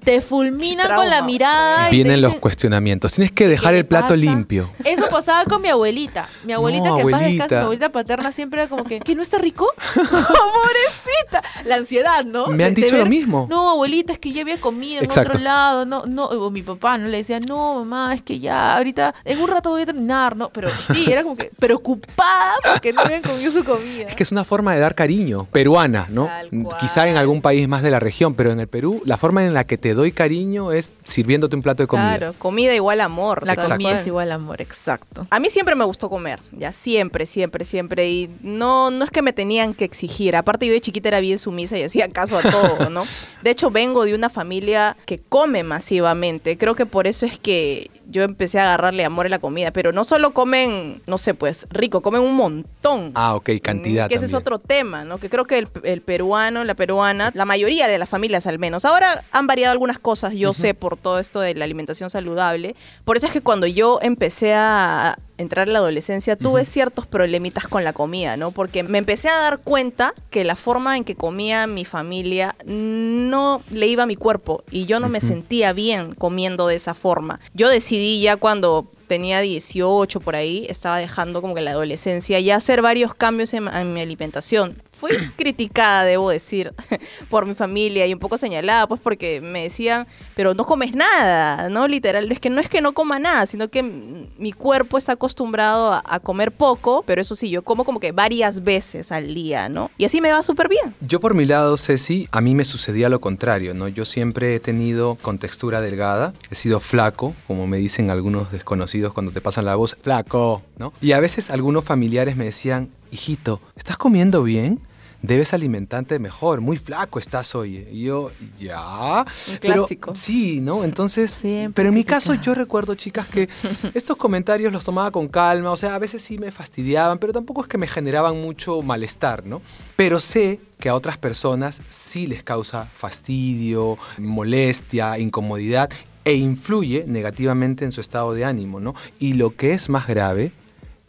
te 0.04 0.22
fulminan 0.22 0.88
con 0.96 1.10
la 1.10 1.22
mirada. 1.22 1.90
y 1.90 1.92
Vienen 1.92 2.22
los 2.22 2.31
dicen, 2.31 2.42
cuestionamientos. 2.42 3.12
Tienes 3.14 3.31
que 3.31 3.48
dejar 3.48 3.74
¿Qué 3.74 3.80
el 3.80 3.86
plato 3.86 4.08
pasa? 4.10 4.16
limpio. 4.18 4.69
Eso 4.86 5.08
pasaba 5.12 5.44
con 5.46 5.62
mi 5.62 5.68
abuelita. 5.68 6.30
Mi 6.46 6.54
abuelita, 6.54 6.90
No, 6.90 6.96
que 6.96 7.02
en 7.02 7.10
paz 7.10 7.19
abuelita. 7.22 7.44
descanse, 7.44 7.56
mi 7.56 7.62
abuelita 7.64 7.92
paterna 7.92 8.31
siempre 8.31 8.62
era 8.62 8.69
como 8.69 8.84
que, 8.86 9.00
¿que 9.02 9.16
no 9.16 9.22
está 9.22 9.38
rico? 9.38 9.68
¡Pobrecita! 9.96 11.44
La 11.66 11.75
ansiedad, 11.75 12.24
¿no? 12.24 12.48
Me 12.48 12.64
han 12.64 12.74
De- 12.74 12.81
de 12.81 12.88
dicho 12.88 12.98
lo 12.98 13.06
mismo. 13.06 13.48
No, 13.50 13.72
abuelita, 13.72 14.14
es 14.14 14.19
que 14.19 14.31
ya 14.31 14.42
había 14.42 14.60
comido 14.60 15.00
en 15.00 15.06
Exacto. 15.06 15.31
otro 15.34 15.44
lado. 15.44 15.86
No, 15.86 16.06
no, 16.06 16.25
o 16.25 16.50
mi 16.50 16.62
papá, 16.62 16.98
¿no? 16.98 17.08
Le 17.08 17.18
decía, 17.18 17.40
no, 17.40 17.75
mamá, 17.84 18.14
es 18.14 18.22
que 18.22 18.40
ya, 18.40 18.75
ahorita, 18.78 19.14
en 19.25 19.40
un 19.42 19.48
rato 19.50 19.72
voy 19.72 19.81
a 19.81 19.86
terminar, 19.86 20.36
¿no? 20.36 20.50
Pero 20.50 20.69
sí, 20.94 21.12
era 21.12 21.24
como 21.24 21.36
que 21.36 21.52
preocupada 21.59 22.56
porque 22.63 22.94
no 22.94 23.01
habían 23.01 23.21
comido 23.21 23.51
su 23.51 23.63
comida. 23.63 24.09
Es 24.09 24.15
que 24.15 24.24
es 24.24 24.31
una 24.31 24.44
forma 24.44 24.74
de 24.74 24.80
dar 24.80 24.95
cariño, 24.95 25.45
peruana, 25.51 26.07
¿no? 26.09 26.25
Cual. 26.25 26.77
Quizá 26.80 27.07
en 27.07 27.18
algún 27.18 27.42
país 27.42 27.68
más 27.68 27.83
de 27.83 27.92
la 27.92 28.00
región, 28.00 28.36
pero 28.36 28.51
en 28.51 28.59
el 28.59 28.68
Perú 28.68 29.01
la 29.06 29.18
forma 29.18 29.44
en 29.44 29.54
la 29.54 29.63
que 29.65 29.77
te 29.77 29.94
doy 29.94 30.12
cariño 30.12 30.71
es 30.71 30.94
sirviéndote 31.04 31.56
un 31.56 31.62
plato 31.62 31.83
de 31.83 31.88
comida. 31.88 32.18
Claro, 32.18 32.33
comida 32.38 32.74
igual 32.74 33.01
amor. 33.01 33.45
La 33.45 33.56
comida 33.56 34.00
es 34.00 34.07
igual 34.07 34.31
amor, 34.31 34.62
exacto. 34.62 35.27
A 35.30 35.39
mí 35.39 35.50
siempre 35.50 35.75
me 35.75 35.86
gustó 35.86 36.09
comer, 36.09 36.39
ya 36.51 36.71
siempre, 36.71 37.25
siempre, 37.25 37.65
siempre. 37.65 38.09
Y 38.09 38.30
no, 38.42 38.92
no 38.92 39.06
es 39.06 39.12
que 39.12 39.21
me 39.21 39.33
tenían 39.33 39.74
que 39.74 39.86
exigir. 39.86 40.36
Aparte, 40.36 40.68
yo 40.68 40.74
de 40.74 40.81
chiquita 40.81 41.09
era 41.09 41.19
bien 41.19 41.38
sumisa 41.38 41.77
y 41.77 41.83
hacía 41.83 42.07
caso 42.09 42.38
a 42.38 42.42
todo, 42.42 42.89
¿no? 42.89 43.04
De 43.42 43.50
hecho, 43.50 43.71
vengo 43.71 44.06
de 44.06 44.15
una 44.15 44.30
familia 44.30 44.98
que 45.06 45.19
come 45.19 45.63
masivamente. 45.63 46.57
Creo 46.57 46.75
que 46.75 46.86
por 46.86 47.07
eso 47.07 47.25
es 47.25 47.39
que 47.39 47.89
yo 48.09 48.24
empecé 48.24 48.59
a 48.59 48.63
agarrarle 48.63 49.06
amor 49.06 49.25
a 49.25 49.30
la 49.30 49.39
comida. 49.39 49.71
Pero 49.71 49.92
no 49.92 50.04
solo 50.04 50.31
comen, 50.31 51.01
no 51.07 51.18
sé, 51.18 51.33
pues 51.33 51.47
rico, 51.70 52.02
comen 52.02 52.22
un 52.22 52.36
montón. 52.36 53.12
Ah, 53.16 53.36
ok, 53.36 53.50
cantidad 53.62 54.08
Que 54.08 54.16
ese 54.16 54.26
es 54.26 54.34
otro 54.34 54.60
tema, 54.60 55.04
¿no? 55.04 55.18
Que 55.18 55.30
creo 55.30 55.46
que 55.46 55.58
el, 55.58 55.68
el 55.84 56.02
peruano, 56.02 56.64
la 56.64 56.76
peruana, 56.76 57.32
la 57.34 57.46
mayoría 57.46 57.88
de 57.88 57.98
las 57.98 58.10
familias 58.10 58.48
al 58.48 58.60
menos. 58.60 58.86
Ahora 58.86 59.24
han 59.32 59.48
variado 59.48 59.72
algunas 59.72 60.00
cosas, 60.00 60.34
yo 60.34 60.54
sé, 60.54 60.74
por 60.74 60.98
todo 60.98 61.20
esto 61.20 61.40
de 61.40 61.56
la 61.56 61.66
alimentación 61.66 62.10
saludable. 62.10 62.76
Por 63.04 63.18
eso 63.18 63.28
es 63.28 63.34
que 63.34 63.42
cuando 63.42 63.68
yo 63.68 64.00
empecé 64.02 64.54
a 64.54 65.18
entrar 65.38 65.68
en 65.68 65.74
la 65.74 65.80
adolescencia, 65.80 66.36
tuve 66.36 66.66
ciertos 66.66 67.06
problemitas 67.06 67.68
con 67.68 67.84
la 67.84 67.94
comida, 67.94 68.38
¿no? 68.38 68.51
Porque 68.51 68.84
me 68.84 68.98
empecé 68.98 69.30
a 69.30 69.38
dar 69.38 69.60
cuenta 69.60 70.13
que 70.30 70.44
la 70.44 70.56
forma 70.56 70.98
en 70.98 71.04
que 71.04 71.16
comía 71.16 71.68
mi 71.68 71.86
familia 71.86 72.56
no 72.66 73.62
le 73.72 73.88
iba 73.88 74.04
a 74.04 74.07
mi 74.07 74.16
cuerpo 74.16 74.63
y 74.72 74.86
yo 74.86 75.00
no 75.00 75.10
me 75.10 75.22
sentía 75.22 75.74
bien 75.74 76.13
comiendo 76.13 76.68
de 76.68 76.75
esa 76.75 76.94
forma. 76.94 77.39
Yo 77.54 77.69
decidí 77.69 78.22
ya 78.22 78.38
cuando 78.38 78.92
tenía 79.07 79.39
18 79.39 80.19
por 80.19 80.36
ahí, 80.36 80.66
estaba 80.69 80.98
dejando 80.98 81.42
como 81.42 81.56
que 81.56 81.62
la 81.62 81.72
adolescencia 81.72 82.40
y 82.40 82.51
hacer 82.51 82.81
varios 82.81 83.16
cambios 83.16 83.54
en, 83.54 83.68
en 83.68 83.94
mi 83.94 84.01
alimentación. 84.01 84.75
Fui 85.00 85.12
criticada, 85.38 86.04
debo 86.04 86.30
decir, 86.30 86.74
por 87.30 87.46
mi 87.46 87.54
familia 87.54 88.06
y 88.08 88.14
un 88.14 88.20
poco 88.20 88.38
señalada, 88.38 88.88
pues 88.88 89.00
porque 89.02 89.42
me 89.42 89.64
decían, 89.64 90.08
pero 90.36 90.54
no 90.54 90.66
comes 90.66 90.96
nada, 90.96 91.70
¿no? 91.70 91.88
Literal, 91.88 92.32
es 92.32 92.40
que 92.40 92.50
no 92.50 92.60
es 92.62 92.70
que 92.70 92.82
no 92.82 92.94
coma 92.94 93.20
nada, 93.20 93.46
sino 93.46 93.70
que 93.70 93.84
mi 93.84 94.52
cuerpo 94.52 94.98
está 94.98 95.14
acostumbrado 95.14 95.94
a, 95.94 96.20
comer 96.20 96.52
poco, 96.52 97.04
pero 97.06 97.22
eso 97.22 97.36
sí, 97.36 97.50
yo 97.50 97.62
como 97.62 97.86
como 97.86 98.00
que 98.00 98.12
varias 98.12 98.64
veces 98.64 99.12
al 99.12 99.34
día, 99.34 99.70
¿no? 99.70 99.92
Y 99.98 100.06
así 100.06 100.20
me 100.20 100.32
va 100.32 100.42
súper 100.42 100.68
bien. 100.68 100.96
Yo 101.00 101.20
por 101.20 101.36
mi 101.36 101.46
lado, 101.46 101.78
Ceci, 101.78 102.28
a 102.32 102.42
mí 102.42 102.56
me 102.56 102.66
sucedía 102.66 103.08
lo 103.08 103.22
contrario, 103.22 103.74
¿no? 103.76 103.88
Yo 103.88 104.04
siempre 104.04 104.56
he 104.56 104.60
tenido 104.60 105.16
contextura 105.22 105.80
delgada, 105.80 106.34
he 106.50 106.56
sido 106.56 106.80
flaco, 106.80 107.34
como 107.46 107.68
me 107.68 107.78
dicen 107.78 108.10
algunos 108.10 108.52
desconocidos 108.52 109.14
cuando 109.14 109.32
te 109.32 109.42
pasan 109.42 109.66
la 109.66 109.76
voz, 109.76 109.96
flaco, 110.02 110.64
¿no? 110.78 110.92
Y 111.02 111.12
a 111.12 111.20
veces 111.20 111.52
algunos 111.52 111.86
familiares 111.86 112.36
me 112.36 112.46
decían, 112.46 112.90
hijito, 113.12 113.62
¿estás 113.76 113.98
comiendo 113.98 114.44
bien? 114.44 114.80
Debes 115.22 115.54
alimentarte 115.54 116.19
mejor, 116.19 116.62
muy 116.62 116.78
flaco 116.78 117.19
estás 117.19 117.56
hoy. 117.56 117.88
Y 117.92 118.04
yo, 118.04 118.31
ya. 118.58 119.22
Un 119.22 119.58
Pero, 119.60 119.74
clásico. 119.75 120.16
sí, 120.16 120.62
¿no? 120.62 120.84
Entonces, 120.84 121.31
Siempre 121.31 121.74
pero 121.75 121.90
en 121.90 121.96
mi 121.96 122.04
caso 122.04 122.36
yo 122.36 122.54
recuerdo, 122.54 122.96
chicas, 122.96 123.28
que 123.28 123.50
estos 123.94 124.16
comentarios 124.18 124.71
los 124.71 124.86
tomaba 124.86 125.12
con 125.12 125.28
calma, 125.28 125.71
o 125.71 125.78
sea, 125.78 125.95
a 125.95 126.00
veces 126.00 126.21
sí 126.21 126.38
me 126.38 126.52
fastidiaban, 126.52 127.18
pero 127.18 127.33
tampoco 127.33 127.62
es 127.62 127.68
que 127.68 127.78
me 127.78 127.88
generaban 127.88 128.40
mucho 128.40 128.81
malestar, 128.81 129.45
¿no? 129.45 129.62
Pero 129.95 130.19
sé 130.19 130.59
que 130.80 130.90
a 130.90 130.95
otras 130.95 131.18
personas 131.18 131.81
sí 131.90 132.28
les 132.28 132.44
causa 132.44 132.86
fastidio, 132.86 133.97
molestia, 134.19 135.18
incomodidad 135.18 135.90
e 136.26 136.36
influye 136.36 137.06
negativamente 137.07 137.86
en 137.86 137.92
su 137.92 138.02
estado 138.02 138.33
de 138.33 138.45
ánimo, 138.45 138.80
¿no? 138.80 138.94
Y 139.18 139.33
lo 139.33 139.56
que 139.56 139.71
es 139.71 139.90
más 139.90 140.07
grave, 140.07 140.52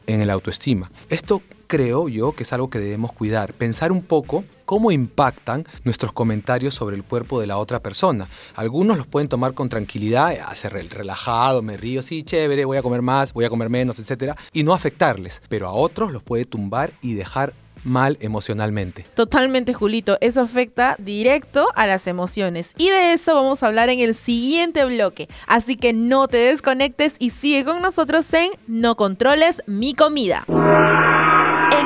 en 0.06 0.22
el 0.22 0.30
autoestima. 0.30 0.90
Esto 1.10 1.42
creo 1.68 2.08
yo 2.08 2.32
que 2.32 2.42
es 2.42 2.52
algo 2.52 2.70
que 2.70 2.80
debemos 2.80 3.12
cuidar, 3.12 3.52
pensar 3.52 3.92
un 3.92 4.02
poco 4.02 4.42
cómo 4.64 4.90
impactan 4.90 5.64
nuestros 5.84 6.12
comentarios 6.12 6.74
sobre 6.74 6.96
el 6.96 7.04
cuerpo 7.04 7.40
de 7.40 7.46
la 7.46 7.58
otra 7.58 7.80
persona. 7.80 8.26
Algunos 8.56 8.96
los 8.96 9.06
pueden 9.06 9.28
tomar 9.28 9.54
con 9.54 9.68
tranquilidad, 9.68 10.36
hacer 10.46 10.76
el 10.76 10.90
relajado, 10.90 11.62
me 11.62 11.76
río, 11.76 12.02
sí, 12.02 12.22
chévere, 12.22 12.64
voy 12.64 12.78
a 12.78 12.82
comer 12.82 13.02
más, 13.02 13.32
voy 13.32 13.44
a 13.44 13.50
comer 13.50 13.68
menos, 13.68 13.98
etcétera, 13.98 14.36
y 14.52 14.64
no 14.64 14.74
afectarles, 14.74 15.42
pero 15.48 15.68
a 15.68 15.72
otros 15.72 16.10
los 16.10 16.22
puede 16.22 16.44
tumbar 16.44 16.92
y 17.00 17.14
dejar 17.14 17.54
mal 17.84 18.18
emocionalmente. 18.20 19.04
Totalmente, 19.14 19.72
Julito. 19.72 20.18
Eso 20.20 20.40
afecta 20.40 20.96
directo 20.98 21.68
a 21.76 21.86
las 21.86 22.06
emociones. 22.06 22.72
Y 22.76 22.88
de 22.88 23.12
eso 23.12 23.36
vamos 23.36 23.62
a 23.62 23.68
hablar 23.68 23.88
en 23.88 24.00
el 24.00 24.14
siguiente 24.16 24.84
bloque. 24.84 25.28
Así 25.46 25.76
que 25.76 25.92
no 25.92 26.26
te 26.26 26.38
desconectes 26.38 27.14
y 27.20 27.30
sigue 27.30 27.64
con 27.64 27.80
nosotros 27.80 28.32
en 28.34 28.50
No 28.66 28.96
controles 28.96 29.62
mi 29.66 29.94
comida. 29.94 30.44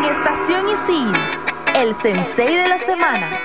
En 0.03 0.11
Estación 0.11 0.67
Isil, 0.67 1.13
el 1.79 1.95
sensei 1.95 2.57
de 2.57 2.67
la 2.67 2.79
semana. 2.79 3.39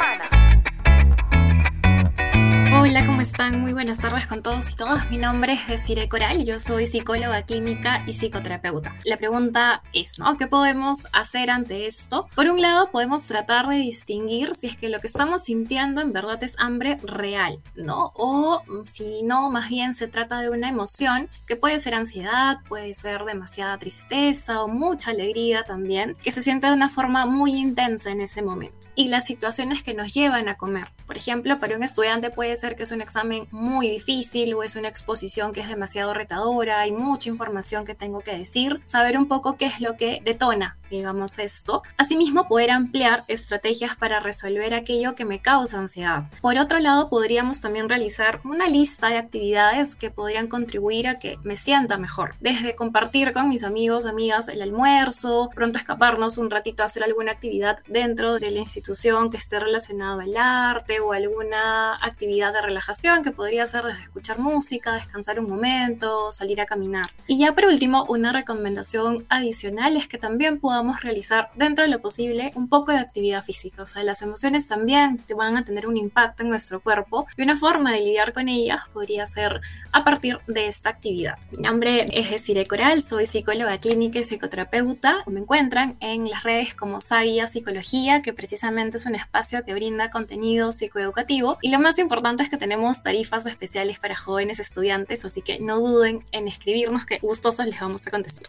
Hola, 2.74 3.06
¿cómo 3.06 3.17
están? 3.28 3.60
Muy 3.60 3.74
buenas 3.74 4.00
tardes 4.00 4.26
con 4.26 4.42
todos 4.42 4.72
y 4.72 4.76
todas. 4.78 5.12
Mi 5.12 5.18
nombre 5.18 5.52
es 5.52 5.68
Desire 5.68 6.08
Coral, 6.08 6.46
yo 6.46 6.60
soy 6.60 6.86
psicóloga 6.86 7.42
clínica 7.42 8.02
y 8.08 8.14
psicoterapeuta. 8.14 8.96
La 9.04 9.18
pregunta 9.18 9.84
es, 9.92 10.18
¿no? 10.18 10.38
¿Qué 10.38 10.48
podemos 10.48 11.08
hacer 11.12 11.50
ante 11.50 11.88
esto? 11.88 12.30
Por 12.36 12.48
un 12.48 12.62
lado, 12.62 12.90
podemos 12.90 13.28
tratar 13.28 13.68
de 13.68 13.76
distinguir 13.76 14.56
si 14.56 14.68
es 14.68 14.78
que 14.78 14.88
lo 14.88 15.02
que 15.02 15.08
estamos 15.08 15.44
sintiendo 15.44 16.00
en 16.00 16.14
verdad 16.14 16.42
es 16.42 16.56
hambre 16.58 17.00
real, 17.04 17.62
¿no? 17.76 18.14
O 18.16 18.64
si 18.86 19.24
no, 19.24 19.50
más 19.50 19.68
bien 19.68 19.94
se 19.94 20.08
trata 20.08 20.40
de 20.40 20.50
una 20.50 20.70
emoción 20.70 21.28
que 21.46 21.58
puede 21.58 21.82
ser 21.82 21.96
ansiedad, 21.96 22.60
puede 22.70 22.94
ser 22.94 23.26
demasiada 23.26 23.78
tristeza 23.78 24.64
o 24.64 24.70
mucha 24.70 25.12
alegría 25.12 25.66
también, 25.66 26.16
que 26.24 26.32
se 26.32 26.42
siente 26.42 26.68
de 26.68 26.74
una 26.74 26.88
forma 26.88 27.26
muy 27.26 27.56
intensa 27.56 28.10
en 28.10 28.22
ese 28.22 28.42
momento. 28.42 28.88
Y 28.96 29.10
las 29.10 29.26
situaciones 29.26 29.84
que 29.84 29.94
nos 29.94 30.14
llevan 30.14 30.48
a 30.48 30.56
comer. 30.56 30.94
Por 31.06 31.18
ejemplo, 31.18 31.58
para 31.58 31.76
un 31.76 31.84
estudiante 31.84 32.30
puede 32.30 32.56
ser 32.56 32.76
que 32.76 32.84
es 32.84 32.92
un 32.92 33.02
examen 33.02 33.17
muy 33.52 33.90
difícil 33.90 34.54
o 34.54 34.64
es 34.64 34.76
una 34.76 34.88
exposición 34.88 35.54
que 35.54 35.62
es 35.62 35.70
demasiado 35.70 36.14
retadora, 36.14 36.80
hay 36.80 36.92
mucha 36.92 37.30
información 37.30 37.86
que 37.86 37.96
tengo 37.96 38.22
que 38.22 38.38
decir, 38.38 38.82
saber 38.84 39.18
un 39.18 39.28
poco 39.28 39.58
qué 39.58 39.66
es 39.66 39.80
lo 39.80 39.96
que 39.96 40.22
detona, 40.24 40.78
digamos, 40.90 41.40
esto. 41.40 41.84
Asimismo, 41.98 42.48
poder 42.48 42.72
ampliar 42.72 43.24
estrategias 43.28 43.96
para 43.96 44.20
resolver 44.20 44.74
aquello 44.74 45.16
que 45.16 45.26
me 45.26 45.40
causa 45.40 45.80
ansiedad. 45.80 46.24
Por 46.42 46.58
otro 46.58 46.80
lado, 46.80 47.10
podríamos 47.10 47.62
también 47.62 47.90
realizar 47.90 48.40
una 48.44 48.68
lista 48.68 49.10
de 49.10 49.18
actividades 49.18 49.96
que 49.96 50.10
podrían 50.10 50.48
contribuir 50.48 51.08
a 51.08 51.20
que 51.20 51.38
me 51.44 51.56
sienta 51.56 51.98
mejor. 51.98 52.36
Desde 52.40 52.76
compartir 52.76 53.34
con 53.34 53.50
mis 53.50 53.64
amigos, 53.64 54.06
amigas 54.06 54.48
el 54.48 54.62
almuerzo, 54.62 55.50
pronto 55.54 55.78
escaparnos 55.78 56.38
un 56.38 56.50
ratito 56.50 56.84
a 56.84 56.88
hacer 56.88 57.04
alguna 57.04 57.32
actividad 57.32 57.80
dentro 57.88 58.40
de 58.40 58.52
la 58.52 58.60
institución 58.60 59.30
que 59.30 59.38
esté 59.38 59.60
relacionado 59.60 60.20
al 60.20 60.36
arte 60.36 61.00
o 61.00 61.14
alguna 61.14 61.96
actividad 61.96 62.54
de 62.54 62.62
relajación 62.62 62.97
que 63.24 63.32
podría 63.32 63.66
ser 63.68 63.86
desde 63.86 64.02
escuchar 64.02 64.40
música, 64.40 64.94
descansar 64.94 65.40
un 65.40 65.48
momento, 65.48 66.32
salir 66.32 66.60
a 66.60 66.66
caminar. 66.66 67.12
Y 67.28 67.38
ya 67.38 67.54
por 67.54 67.66
último, 67.66 68.06
una 68.10 68.34
recomendación 68.34 69.26
adicional 69.30 69.96
es 69.96 70.08
que 70.08 70.18
también 70.18 70.60
podamos 70.60 71.02
realizar 71.02 71.50
dentro 71.56 71.86
de 71.86 71.90
lo 71.92 72.02
posible 72.02 72.52
un 72.56 72.68
poco 72.68 72.92
de 72.92 72.98
actividad 72.98 73.44
física. 73.44 73.84
O 73.84 73.88
sea, 73.88 74.04
las 74.04 74.22
emociones 74.24 74.68
también 74.68 75.20
te 75.20 75.36
van 75.36 75.56
a 75.58 75.64
tener 75.64 75.88
un 75.88 75.96
impacto 75.96 76.44
en 76.44 76.50
nuestro 76.50 76.82
cuerpo 76.82 77.28
y 77.38 77.44
una 77.44 77.56
forma 77.56 77.94
de 77.94 78.02
lidiar 78.02 78.34
con 78.34 78.50
ellas 78.50 78.82
podría 78.92 79.26
ser 79.26 79.62
a 79.92 80.04
partir 80.04 80.40
de 80.48 80.68
esta 80.68 80.90
actividad. 80.90 81.38
Mi 81.52 81.60
nombre 81.64 82.08
es 82.12 82.32
Desiree 82.32 82.66
Coral, 82.66 83.02
soy 83.02 83.26
psicóloga 83.26 83.78
clínica 83.78 84.20
y 84.20 84.24
psicoterapeuta. 84.24 85.24
Me 85.28 85.40
encuentran 85.40 85.96
en 86.00 86.30
las 86.30 86.44
redes 86.44 86.74
como 86.74 87.00
Sagia 87.00 87.48
Psicología, 87.48 88.22
que 88.22 88.34
precisamente 88.34 88.98
es 88.98 89.06
un 89.06 89.16
espacio 89.16 89.64
que 89.64 89.74
brinda 89.74 90.10
contenido 90.10 90.72
psicoeducativo. 90.72 91.58
Y 91.62 91.70
lo 91.70 91.80
más 91.80 92.00
importante 92.00 92.44
es 92.44 92.50
que 92.50 92.58
tenemos 92.58 92.87
tarifas 93.04 93.46
especiales 93.46 94.00
para 94.00 94.16
jóvenes 94.16 94.60
estudiantes, 94.60 95.26
así 95.26 95.42
que 95.42 95.60
no 95.60 95.80
duden 95.80 96.24
en 96.32 96.48
escribirnos 96.48 97.06
que 97.06 97.20
gustosos 97.20 97.66
les 97.66 97.80
vamos 97.80 98.08
a 98.08 98.12
contestar. 98.12 98.48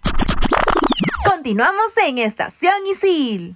Continuamos 1.24 1.96
en 2.06 2.18
Estación 2.18 2.86
Isil. 2.90 3.54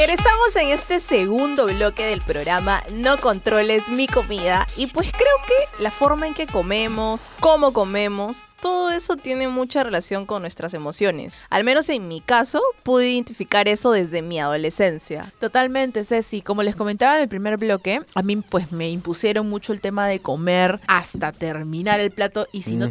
Regresamos 0.00 0.56
en 0.56 0.70
este 0.70 0.98
segundo 0.98 1.66
bloque 1.66 2.06
del 2.06 2.22
programa 2.22 2.82
No 2.94 3.18
controles 3.18 3.90
mi 3.90 4.06
comida 4.06 4.66
y 4.78 4.86
pues 4.86 5.12
creo 5.12 5.36
que 5.46 5.82
la 5.82 5.90
forma 5.90 6.26
en 6.26 6.32
que 6.32 6.46
comemos, 6.46 7.30
cómo 7.38 7.74
comemos, 7.74 8.46
todo 8.62 8.90
eso 8.90 9.16
tiene 9.16 9.48
mucha 9.48 9.82
relación 9.82 10.24
con 10.24 10.40
nuestras 10.40 10.72
emociones. 10.72 11.38
Al 11.50 11.64
menos 11.64 11.90
en 11.90 12.08
mi 12.08 12.22
caso 12.22 12.62
pude 12.82 13.10
identificar 13.10 13.68
eso 13.68 13.92
desde 13.92 14.22
mi 14.22 14.40
adolescencia. 14.40 15.34
Totalmente, 15.38 16.02
Ceci. 16.06 16.40
Como 16.40 16.62
les 16.62 16.76
comentaba 16.76 17.16
en 17.16 17.22
el 17.22 17.28
primer 17.28 17.58
bloque, 17.58 18.00
a 18.14 18.22
mí 18.22 18.36
pues 18.36 18.72
me 18.72 18.88
impusieron 18.88 19.50
mucho 19.50 19.74
el 19.74 19.82
tema 19.82 20.08
de 20.08 20.20
comer 20.20 20.80
hasta 20.86 21.32
terminar 21.32 22.00
el 22.00 22.10
plato 22.10 22.48
y 22.52 22.62
si 22.62 22.76
no 22.76 22.88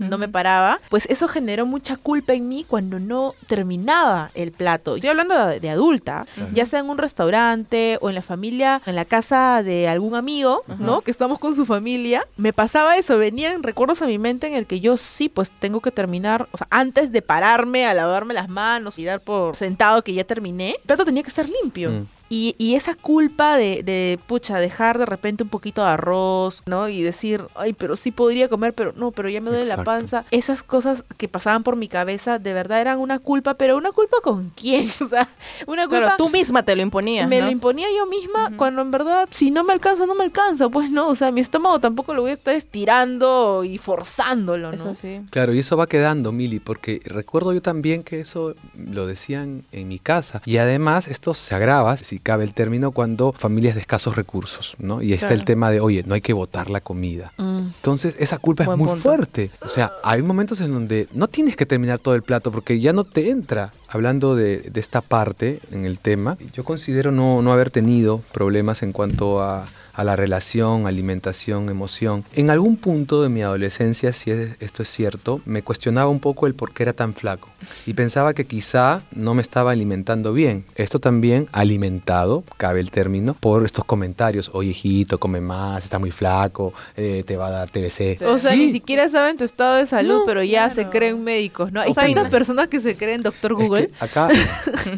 Mm. 0.00 0.08
no 0.08 0.18
me 0.18 0.28
paraba, 0.28 0.80
pues 0.88 1.06
eso 1.10 1.28
generó 1.28 1.66
mucha 1.66 1.96
culpa 1.96 2.32
en 2.32 2.48
mí 2.48 2.64
cuando 2.66 2.98
no 2.98 3.34
terminaba 3.46 4.30
el 4.34 4.50
plato. 4.50 4.96
Estoy 4.96 5.10
hablando 5.10 5.46
de, 5.46 5.60
de 5.60 5.70
adulta, 5.70 6.26
ya 6.52 6.64
sea 6.64 6.80
en 6.80 6.88
un 6.88 6.96
restaurante 6.98 7.98
o 8.00 8.08
en 8.08 8.14
la 8.14 8.22
familia, 8.22 8.80
en 8.86 8.96
la 8.96 9.04
casa 9.04 9.62
de 9.62 9.88
algún 9.88 10.14
amigo, 10.14 10.64
¿no? 10.78 11.02
Que 11.02 11.10
estamos 11.10 11.38
con 11.38 11.54
su 11.54 11.66
familia. 11.66 12.26
Me 12.36 12.52
pasaba 12.52 12.96
eso, 12.96 13.18
venían 13.18 13.62
recuerdos 13.62 14.00
a 14.02 14.06
mi 14.06 14.18
mente 14.18 14.46
en 14.46 14.54
el 14.54 14.66
que 14.66 14.80
yo 14.80 14.96
sí, 14.96 15.28
pues 15.28 15.50
tengo 15.52 15.80
que 15.80 15.90
terminar, 15.90 16.48
o 16.52 16.56
sea, 16.56 16.66
antes 16.70 17.12
de 17.12 17.20
pararme 17.20 17.86
a 17.86 17.92
lavarme 17.94 18.32
las 18.34 18.48
manos 18.48 18.98
y 18.98 19.04
dar 19.04 19.20
por 19.20 19.54
sentado 19.54 20.02
que 20.02 20.14
ya 20.14 20.24
terminé, 20.24 20.70
el 20.70 20.86
plato 20.86 21.04
tenía 21.04 21.22
que 21.22 21.28
estar 21.28 21.46
limpio. 21.62 22.06
Y, 22.32 22.54
y 22.58 22.76
esa 22.76 22.94
culpa 22.94 23.56
de, 23.56 23.82
de, 23.82 24.16
pucha, 24.28 24.58
dejar 24.58 24.98
de 24.98 25.06
repente 25.06 25.42
un 25.42 25.48
poquito 25.48 25.82
de 25.82 25.88
arroz, 25.88 26.62
¿no? 26.66 26.88
Y 26.88 27.02
decir, 27.02 27.44
ay, 27.56 27.72
pero 27.72 27.96
sí 27.96 28.12
podría 28.12 28.48
comer, 28.48 28.72
pero 28.72 28.92
no, 28.94 29.10
pero 29.10 29.28
ya 29.28 29.40
me 29.40 29.50
duele 29.50 29.64
la 29.64 29.82
panza. 29.82 30.24
Esas 30.30 30.62
cosas 30.62 31.02
que 31.16 31.26
pasaban 31.26 31.64
por 31.64 31.74
mi 31.74 31.88
cabeza, 31.88 32.38
de 32.38 32.52
verdad 32.52 32.80
eran 32.80 33.00
una 33.00 33.18
culpa, 33.18 33.54
pero 33.54 33.76
una 33.76 33.90
culpa 33.90 34.18
con 34.22 34.50
quién? 34.50 34.88
O 35.00 35.08
sea, 35.08 35.28
una 35.66 35.88
culpa... 35.88 35.98
Claro, 35.98 36.14
tú 36.18 36.28
misma 36.28 36.62
te 36.62 36.76
lo 36.76 36.82
imponías. 36.82 37.28
me 37.28 37.40
¿no? 37.40 37.46
lo 37.46 37.50
imponía 37.50 37.88
yo 37.96 38.06
misma 38.06 38.52
cuando 38.56 38.82
en 38.82 38.92
verdad, 38.92 39.26
si 39.32 39.50
no 39.50 39.64
me 39.64 39.72
alcanza, 39.72 40.06
no 40.06 40.14
me 40.14 40.22
alcanza. 40.22 40.68
Pues 40.68 40.88
no, 40.90 41.08
o 41.08 41.16
sea, 41.16 41.32
mi 41.32 41.40
estómago 41.40 41.80
tampoco 41.80 42.14
lo 42.14 42.22
voy 42.22 42.30
a 42.30 42.34
estar 42.34 42.54
estirando 42.54 43.64
y 43.64 43.78
forzándolo, 43.78 44.68
¿no? 44.68 44.74
Eso 44.74 44.94
sí. 44.94 45.22
Claro, 45.30 45.52
y 45.52 45.58
eso 45.58 45.76
va 45.76 45.88
quedando, 45.88 46.30
Mili, 46.30 46.60
porque 46.60 47.00
recuerdo 47.04 47.52
yo 47.52 47.60
también 47.60 48.04
que 48.04 48.20
eso 48.20 48.54
lo 48.76 49.06
decían 49.06 49.64
en 49.72 49.88
mi 49.88 49.98
casa. 49.98 50.42
Y 50.44 50.58
además 50.58 51.08
esto 51.08 51.34
se 51.34 51.56
agrava, 51.56 51.96
si 51.96 52.19
cabe 52.22 52.44
el 52.44 52.54
término, 52.54 52.92
cuando 52.92 53.32
familias 53.32 53.74
de 53.74 53.80
escasos 53.80 54.16
recursos, 54.16 54.74
¿no? 54.78 55.02
Y 55.02 55.12
está 55.12 55.32
el 55.32 55.44
tema 55.44 55.70
de, 55.70 55.80
oye, 55.80 56.04
no 56.06 56.14
hay 56.14 56.20
que 56.20 56.32
botar 56.32 56.70
la 56.70 56.80
comida. 56.80 57.32
Mm. 57.36 57.58
Entonces, 57.76 58.14
esa 58.18 58.38
culpa 58.38 58.64
Buen 58.64 58.74
es 58.74 58.78
muy 58.78 58.88
punto. 58.88 59.02
fuerte. 59.02 59.50
O 59.60 59.68
sea, 59.68 59.92
hay 60.02 60.22
momentos 60.22 60.60
en 60.60 60.72
donde 60.72 61.08
no 61.12 61.28
tienes 61.28 61.56
que 61.56 61.66
terminar 61.66 61.98
todo 61.98 62.14
el 62.14 62.22
plato 62.22 62.52
porque 62.52 62.80
ya 62.80 62.92
no 62.92 63.04
te 63.04 63.30
entra. 63.30 63.72
Hablando 63.90 64.36
de, 64.36 64.58
de 64.58 64.80
esta 64.80 65.00
parte 65.00 65.60
en 65.72 65.84
el 65.84 65.98
tema, 65.98 66.36
yo 66.54 66.64
considero 66.64 67.10
no, 67.12 67.42
no 67.42 67.52
haber 67.52 67.70
tenido 67.70 68.22
problemas 68.32 68.82
en 68.82 68.92
cuanto 68.92 69.42
a, 69.42 69.66
a 69.94 70.04
la 70.04 70.14
relación, 70.16 70.86
alimentación, 70.86 71.68
emoción. 71.68 72.24
En 72.34 72.48
algún 72.50 72.76
punto 72.76 73.20
de 73.22 73.28
mi 73.28 73.42
adolescencia, 73.42 74.12
si 74.12 74.30
es- 74.30 74.56
esto 74.60 74.82
es 74.84 74.88
cierto, 74.88 75.40
me 75.44 75.62
cuestionaba 75.62 76.08
un 76.08 76.20
poco 76.20 76.46
el 76.46 76.54
por 76.54 76.72
qué 76.72 76.84
era 76.84 76.92
tan 76.92 77.12
flaco. 77.14 77.48
Y 77.84 77.92
pensaba 77.94 78.32
que 78.32 78.44
quizá 78.46 79.02
no 79.14 79.34
me 79.34 79.42
estaba 79.42 79.72
alimentando 79.72 80.32
bien. 80.32 80.64
Esto 80.76 81.00
también 81.00 81.48
alimentado, 81.52 82.44
cabe 82.56 82.80
el 82.80 82.90
término, 82.90 83.34
por 83.34 83.64
estos 83.64 83.84
comentarios. 83.84 84.50
Oye, 84.54 84.70
hijito, 84.70 85.18
come 85.18 85.40
más, 85.40 85.84
está 85.84 85.98
muy 85.98 86.10
flaco, 86.12 86.72
eh, 86.96 87.24
te 87.26 87.36
va 87.36 87.48
a 87.48 87.50
dar 87.50 87.70
TBC. 87.70 88.18
O 88.26 88.38
sea, 88.38 88.52
Sí. 88.52 88.66
ni 88.66 88.72
siquiera 88.72 89.08
saben 89.08 89.36
tu 89.36 89.44
estado 89.44 89.74
de 89.74 89.86
salud, 89.86 90.20
No, 90.20 90.24
pero 90.24 90.42
ya 90.42 90.68
se 90.70 90.76
claro. 90.76 90.90
creen 90.90 91.24
médicos, 91.24 91.72
¿no? 91.72 91.80
Hay 91.80 91.90
Opina. 91.90 92.06
tantas 92.14 92.30
personas 92.30 92.68
que 92.68 92.80
se 92.80 92.96
creen 92.96 93.22
doctor 93.22 93.52
Es 93.52 93.58
que 93.58 93.64
Acá 94.00 94.28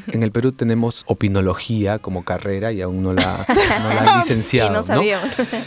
en 0.08 0.22
el 0.22 0.32
Perú 0.32 0.52
tenemos 0.52 1.04
opinología 1.06 1.98
como 1.98 2.24
carrera 2.24 2.72
y 2.72 2.80
aún 2.82 3.02
no 3.02 3.12
la, 3.12 3.44
no 3.48 3.88
la 3.94 4.12
han 4.12 4.18
licenciado. 4.18 4.42
Sí, 4.82 4.90
no 4.90 4.96
¿no? 4.96 5.02